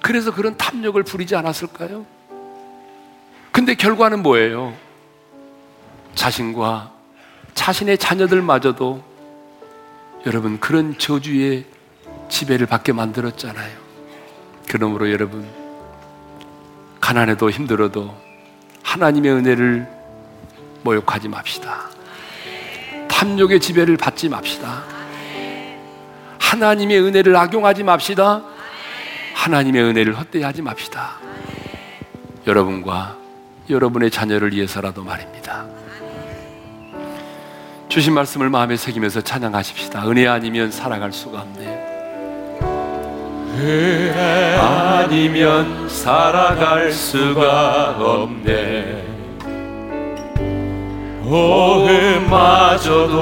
그래서 0.00 0.32
그런 0.32 0.56
탐욕을 0.56 1.02
부리지 1.02 1.34
않았을까요? 1.34 2.21
근데 3.52 3.74
결과는 3.74 4.22
뭐예요? 4.22 4.74
자신과 6.14 6.92
자신의 7.54 7.98
자녀들마저도 7.98 9.04
여러분 10.26 10.58
그런 10.58 10.98
저주의 10.98 11.66
지배를 12.28 12.66
받게 12.66 12.92
만들었잖아요. 12.92 13.76
그러므로 14.68 15.10
여러분 15.12 15.46
가난해도 17.00 17.50
힘들어도 17.50 18.14
하나님의 18.82 19.32
은혜를 19.32 19.88
모욕하지 20.82 21.28
맙시다. 21.28 21.90
탐욕의 23.08 23.60
지배를 23.60 23.96
받지 23.96 24.28
맙시다. 24.28 24.82
하나님의 26.38 27.00
은혜를 27.00 27.36
악용하지 27.36 27.82
맙시다. 27.82 28.42
하나님의 29.34 29.82
은혜를 29.82 30.18
헛되이 30.18 30.62
맙시다. 30.62 31.18
여러분과 32.46 33.21
여러분의 33.70 34.10
자녀를 34.10 34.52
위해서라도 34.52 35.02
말입니다. 35.04 35.64
주신 37.88 38.14
말씀을 38.14 38.48
마음에 38.48 38.76
새기면서 38.76 39.20
찬양하십시다. 39.20 40.08
은혜 40.08 40.26
아니면 40.26 40.70
살아갈 40.70 41.12
수가 41.12 41.40
없네. 41.40 41.92
은혜 43.58 44.56
아니면 44.56 45.88
살아갈 45.88 46.90
수가 46.90 47.96
없네. 47.98 49.04
오음마저도 52.32 53.12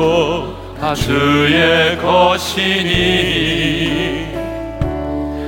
다 0.80 0.94
주의 0.94 1.98
것이니 1.98 3.00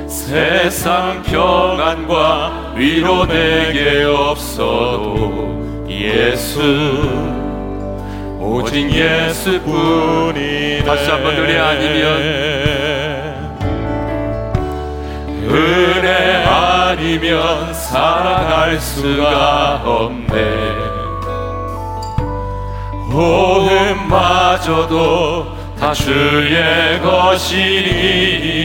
세상 0.08 1.22
평안과 1.22 2.61
위로 2.74 3.26
내게 3.26 4.04
없어도 4.04 5.86
예수 5.88 6.60
오직 8.40 8.90
예수뿐이네. 8.90 10.82
다시 10.84 11.10
한번 11.10 11.36
은혜 11.36 11.58
아니면 11.58 12.02
은혜 15.48 16.44
아니면 16.44 17.72
살아갈 17.74 18.80
수가 18.80 19.82
없네. 19.84 20.82
오음마저도 24.32 25.46
다 25.78 25.92
주의 25.92 27.00
것이니 27.02 28.62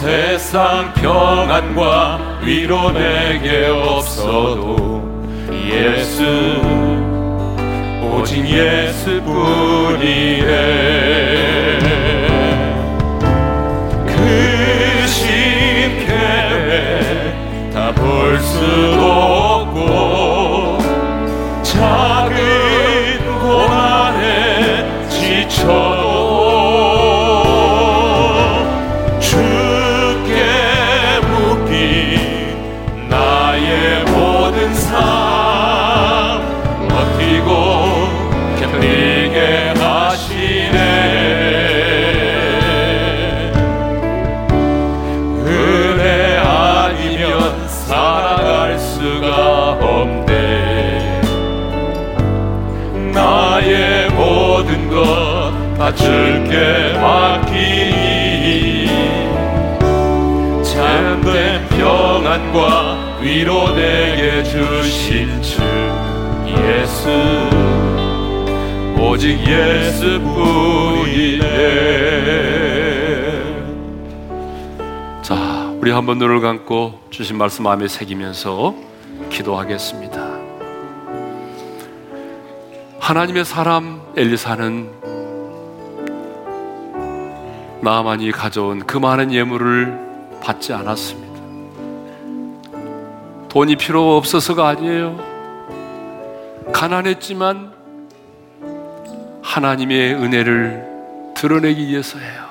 세상 0.00 0.94
평안과 0.94 2.40
위로 2.42 2.90
내게 2.90 3.66
없어도 3.66 5.02
예수 5.70 6.24
오직 8.02 8.46
예수뿐이네. 8.46 9.18
그 14.06 15.06
심패에 15.06 16.40
다 17.70 17.92
보여 17.92 18.20
주께 56.50 56.98
맡기니. 56.98 58.86
참된 60.64 61.64
평안과 61.68 63.18
위로 63.20 63.72
내게 63.76 64.42
주신 64.42 65.40
주 65.40 65.62
예수. 66.48 67.08
오직 68.98 69.38
예수뿐이네. 69.46 70.50
자, 75.22 75.72
우리 75.80 75.92
한번 75.92 76.18
눈을 76.18 76.40
감고 76.40 77.00
주신 77.10 77.38
말씀 77.38 77.62
마음에 77.62 77.86
새기면서 77.86 78.74
기도하겠습니다. 79.30 80.40
하나님의 82.98 83.44
사람 83.44 84.02
엘리사는 84.16 85.09
나만이 87.82 88.30
가져온 88.32 88.86
그 88.86 88.98
많은 88.98 89.32
예물을 89.32 90.38
받지 90.42 90.72
않았습니다. 90.72 91.30
돈이 93.48 93.76
필요 93.76 94.16
없어서가 94.16 94.68
아니에요. 94.68 95.18
가난했지만 96.72 97.72
하나님의 99.42 100.14
은혜를 100.14 100.86
드러내기 101.34 101.88
위해서예요. 101.88 102.50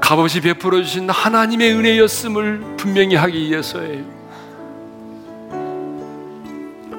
값없이 0.00 0.40
베풀어 0.40 0.82
주신 0.82 1.10
하나님의 1.10 1.74
은혜였음을 1.74 2.76
분명히 2.76 3.14
하기 3.16 3.50
위해서예요. 3.50 4.04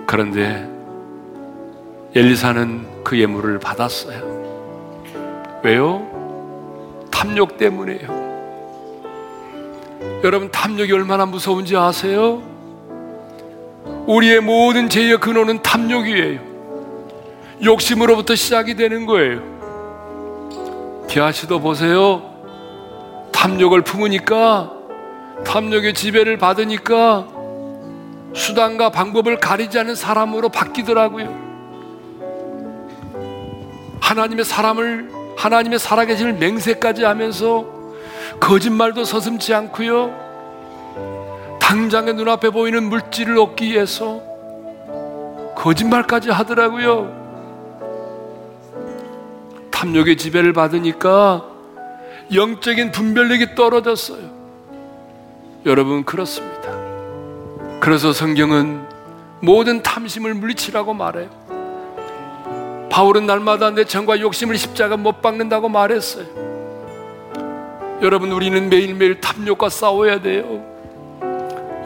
그런데 0.05 0.70
엘리사는 2.16 3.03
그 3.03 3.18
예물을 3.18 3.60
받았어요. 3.60 4.28
왜요? 5.64 6.07
탐욕 7.12 7.57
때문에요. 7.57 8.20
여러분, 10.24 10.51
탐욕이 10.51 10.91
얼마나 10.91 11.26
무서운지 11.26 11.76
아세요? 11.76 12.41
우리의 14.05 14.39
모든 14.41 14.89
죄의 14.89 15.20
근원은 15.20 15.62
탐욕이에요. 15.62 16.39
욕심으로부터 17.64 18.36
시작이 18.36 18.76
되는 18.76 19.05
거예요. 19.05 19.41
기아 21.10 21.32
씨도 21.32 21.60
보세요. 21.60 22.22
탐욕을 23.32 23.82
품으니까, 23.82 24.72
탐욕의 25.45 25.93
지배를 25.93 26.38
받으니까, 26.38 27.28
수단과 28.34 28.91
방법을 28.91 29.39
가리지 29.39 29.80
않는 29.80 29.95
사람으로 29.95 30.49
바뀌더라고요. 30.49 31.49
하나님의 33.99 34.45
사람을 34.45 35.18
하나님의 35.40 35.80
살아계심을 35.80 36.34
맹세까지 36.34 37.06
하면서 37.06 37.66
거짓말도 38.42 39.06
서슴지 39.06 39.54
않고요. 39.54 40.14
당장의 41.62 42.16
눈앞에 42.16 42.50
보이는 42.50 42.84
물질을 42.84 43.38
얻기 43.38 43.72
위해서 43.72 44.22
거짓말까지 45.56 46.30
하더라고요. 46.30 47.18
탐욕의 49.72 50.18
지배를 50.18 50.52
받으니까 50.52 51.46
영적인 52.34 52.92
분별력이 52.92 53.56
떨어졌어요. 53.56 54.30
여러분 55.66 56.04
그렇습니다. 56.04 56.70
그래서 57.80 58.12
성경은 58.12 58.86
모든 59.40 59.82
탐심을 59.84 60.34
물리치라고 60.34 60.94
말해요. 60.94 61.39
바울은 62.90 63.26
날마다 63.26 63.70
내 63.72 63.86
정과 63.86 64.20
욕심을 64.20 64.58
십자가 64.58 64.98
못 64.98 65.22
박는다고 65.22 65.70
말했어요. 65.70 66.26
여러분, 68.02 68.32
우리는 68.32 68.70
매일매일 68.70 69.20
탐욕과 69.22 69.70
싸워야 69.70 70.22
돼요. 70.22 70.64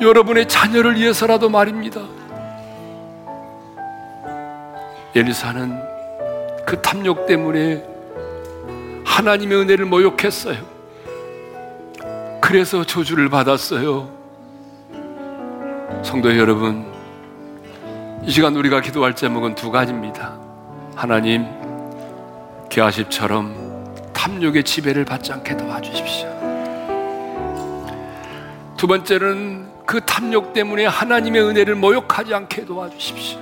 여러분의 0.01 0.47
자녀를 0.47 0.95
위해서라도 0.95 1.49
말입니다. 1.49 2.01
엘리사는 5.16 5.80
그 6.66 6.82
탐욕 6.82 7.28
때문에 7.28 7.84
하나님의 9.06 9.58
은혜를 9.60 9.86
모욕했어요. 9.86 10.58
그래서 12.41 12.84
저주를 12.84 13.30
받았어요. 13.30 14.10
성도 16.04 16.38
여러분, 16.38 16.86
이 18.24 18.32
시간 18.32 18.56
우리가 18.56 18.82
기도할 18.82 19.16
제목은 19.16 19.56
두 19.56 19.72
가지입니다. 19.72 20.42
하나님, 20.95 21.45
기아십처럼 22.69 24.13
탐욕의 24.13 24.63
지배를 24.63 25.05
받지 25.05 25.33
않게 25.33 25.57
도와주십시오. 25.57 26.29
두 28.77 28.87
번째는 28.87 29.71
그 29.85 30.01
탐욕 30.01 30.53
때문에 30.53 30.85
하나님의 30.85 31.41
은혜를 31.41 31.75
모욕하지 31.75 32.33
않게 32.33 32.65
도와주십시오. 32.65 33.39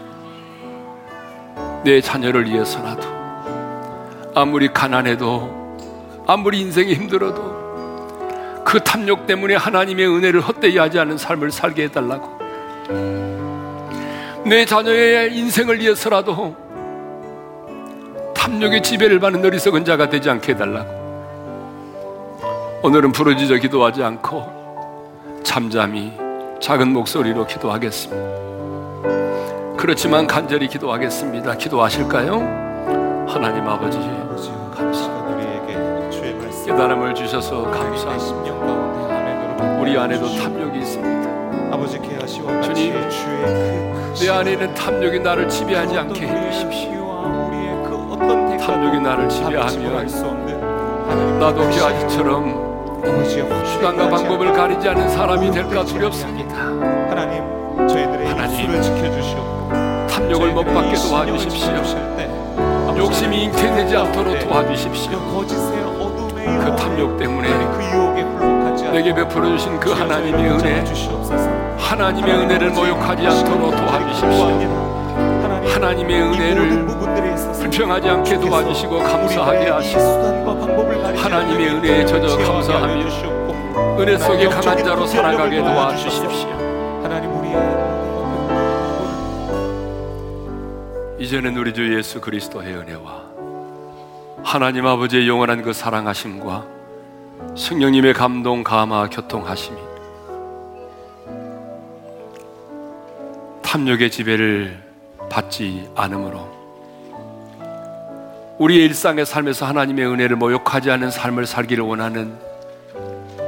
내 1.84 2.00
자녀를 2.00 2.50
위해서라도 2.50 3.08
아무리 4.34 4.68
가난해도 4.68 5.78
아무리 6.28 6.62
인생이 6.62 6.94
힘들어도 6.94 8.64
그 8.64 8.80
탐욕 8.80 9.28
때문에 9.28 9.56
하나님의 9.56 10.08
은혜를 10.08 10.42
헛되이 10.42 10.78
하지 10.78 11.00
않은 11.00 11.18
삶을 11.18 11.52
살게 11.52 11.86
해달라고 11.86 12.40
내 14.46 14.66
자녀의 14.66 15.36
인생을 15.38 15.80
위해서라도 15.80 16.61
탐욕의 18.42 18.82
지배를 18.82 19.20
받는 19.20 19.46
어리석은 19.46 19.86
자가 19.86 20.10
되지 20.10 20.28
않게 20.32 20.54
해달라고. 20.54 20.90
오늘은 22.82 23.12
부르짖어 23.12 23.58
기도하지 23.58 24.04
않고 24.04 25.42
잠잠히 25.44 26.12
작은 26.60 26.92
목소리로 26.92 27.46
기도하겠습니다. 27.46 28.42
그렇지만 29.78 30.26
간절히 30.26 30.68
기도하겠습니다. 30.68 31.56
기도하실까요? 31.56 32.40
하나님 33.30 33.68
아버지 33.68 34.00
감사합니다. 34.76 36.10
깨달음을 36.66 37.14
주셔서 37.14 37.70
감사합니다. 37.70 38.56
우리 39.80 39.96
안에도 39.96 40.26
탐욕이 40.26 40.80
있습니다. 40.80 41.12
주님 42.64 42.96
내 44.20 44.30
안에는 44.30 44.74
탐욕이 44.74 45.20
나를 45.20 45.48
지배하지 45.48 45.96
않게 45.96 46.26
해주십시오 46.26 47.02
탐욕이 48.58 49.00
나를 49.00 49.28
지배하면 49.30 50.08
나도 51.40 51.70
기아지처럼 51.70 53.04
수단과 53.66 54.10
방법을 54.10 54.54
가리지 54.54 54.88
않는 54.90 55.10
사람이 55.10 55.52
될까 55.52 55.84
두렵습니다. 55.84 56.56
하나님, 56.56 57.44
저희들의 57.88 58.28
하나님, 58.28 58.60
입술을 58.60 58.82
지켜주시옵고 58.82 60.08
탐욕을 60.10 60.52
못 60.52 60.64
받게 60.64 60.96
도와주십시오. 60.96 61.72
욕심이 62.98 63.46
잉태되지 63.46 63.98
않도록 63.98 64.40
도와주십시오. 64.40 65.20
거짓의 65.34 65.84
어둠의 66.00 66.46
그 66.60 66.76
탐욕 66.76 67.18
때문에 67.18 67.50
그 67.50 67.82
내게 68.92 69.14
베풀어 69.14 69.48
주신 69.58 69.80
그 69.80 69.92
하나님의 69.92 70.50
은혜. 70.52 70.84
하나님의 71.78 72.36
은혜를 72.36 72.70
모욕하지 72.72 73.26
않도록 73.26 73.72
도와주십시오. 73.76 74.91
하나님의 75.74 76.22
은혜를 76.22 76.86
불평하지 77.60 78.10
않게 78.10 78.40
도와주시고 78.40 79.00
감사하게 79.00 79.70
하시고 79.70 80.02
하나님의 81.16 81.68
은혜에 81.70 82.06
젖어 82.06 82.38
감사하며 82.38 84.00
은혜 84.00 84.18
속에 84.18 84.48
강한 84.48 84.78
자로 84.78 85.06
살아가게 85.06 85.60
도와주십시오. 85.60 86.50
하나님 87.04 87.32
우리의 87.40 87.56
이제는 91.20 91.56
우리 91.58 91.74
주 91.74 91.96
예수 91.98 92.20
그리스도의 92.20 92.74
은혜와 92.76 93.22
하나님 94.44 94.86
아버지의 94.88 95.28
영원한 95.28 95.62
그 95.62 95.72
사랑하심과 95.72 96.66
성령님의 97.56 98.14
감동, 98.14 98.64
감화, 98.64 99.08
교통하심이 99.08 99.78
탐욕의 103.62 104.12
지배를 104.12 104.91
받지 105.32 105.90
않으므로 105.96 106.48
우리의 108.60 108.86
일상의 108.86 109.26
삶에서 109.26 109.66
하나님의 109.66 110.06
은혜를 110.06 110.36
모욕하지 110.36 110.92
않은 110.92 111.10
삶을 111.10 111.48
살기를 111.48 111.84
원하는 111.84 112.38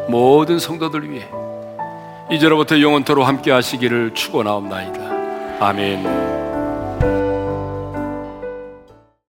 모든 0.08 0.58
성도들 0.58 1.12
위해 1.12 1.28
이제로부터 2.32 2.82
영원토로 2.82 3.24
함께 3.24 3.52
하시기를 3.52 4.16
축원하옵나이다. 4.16 5.00
아멘. 5.60 7.33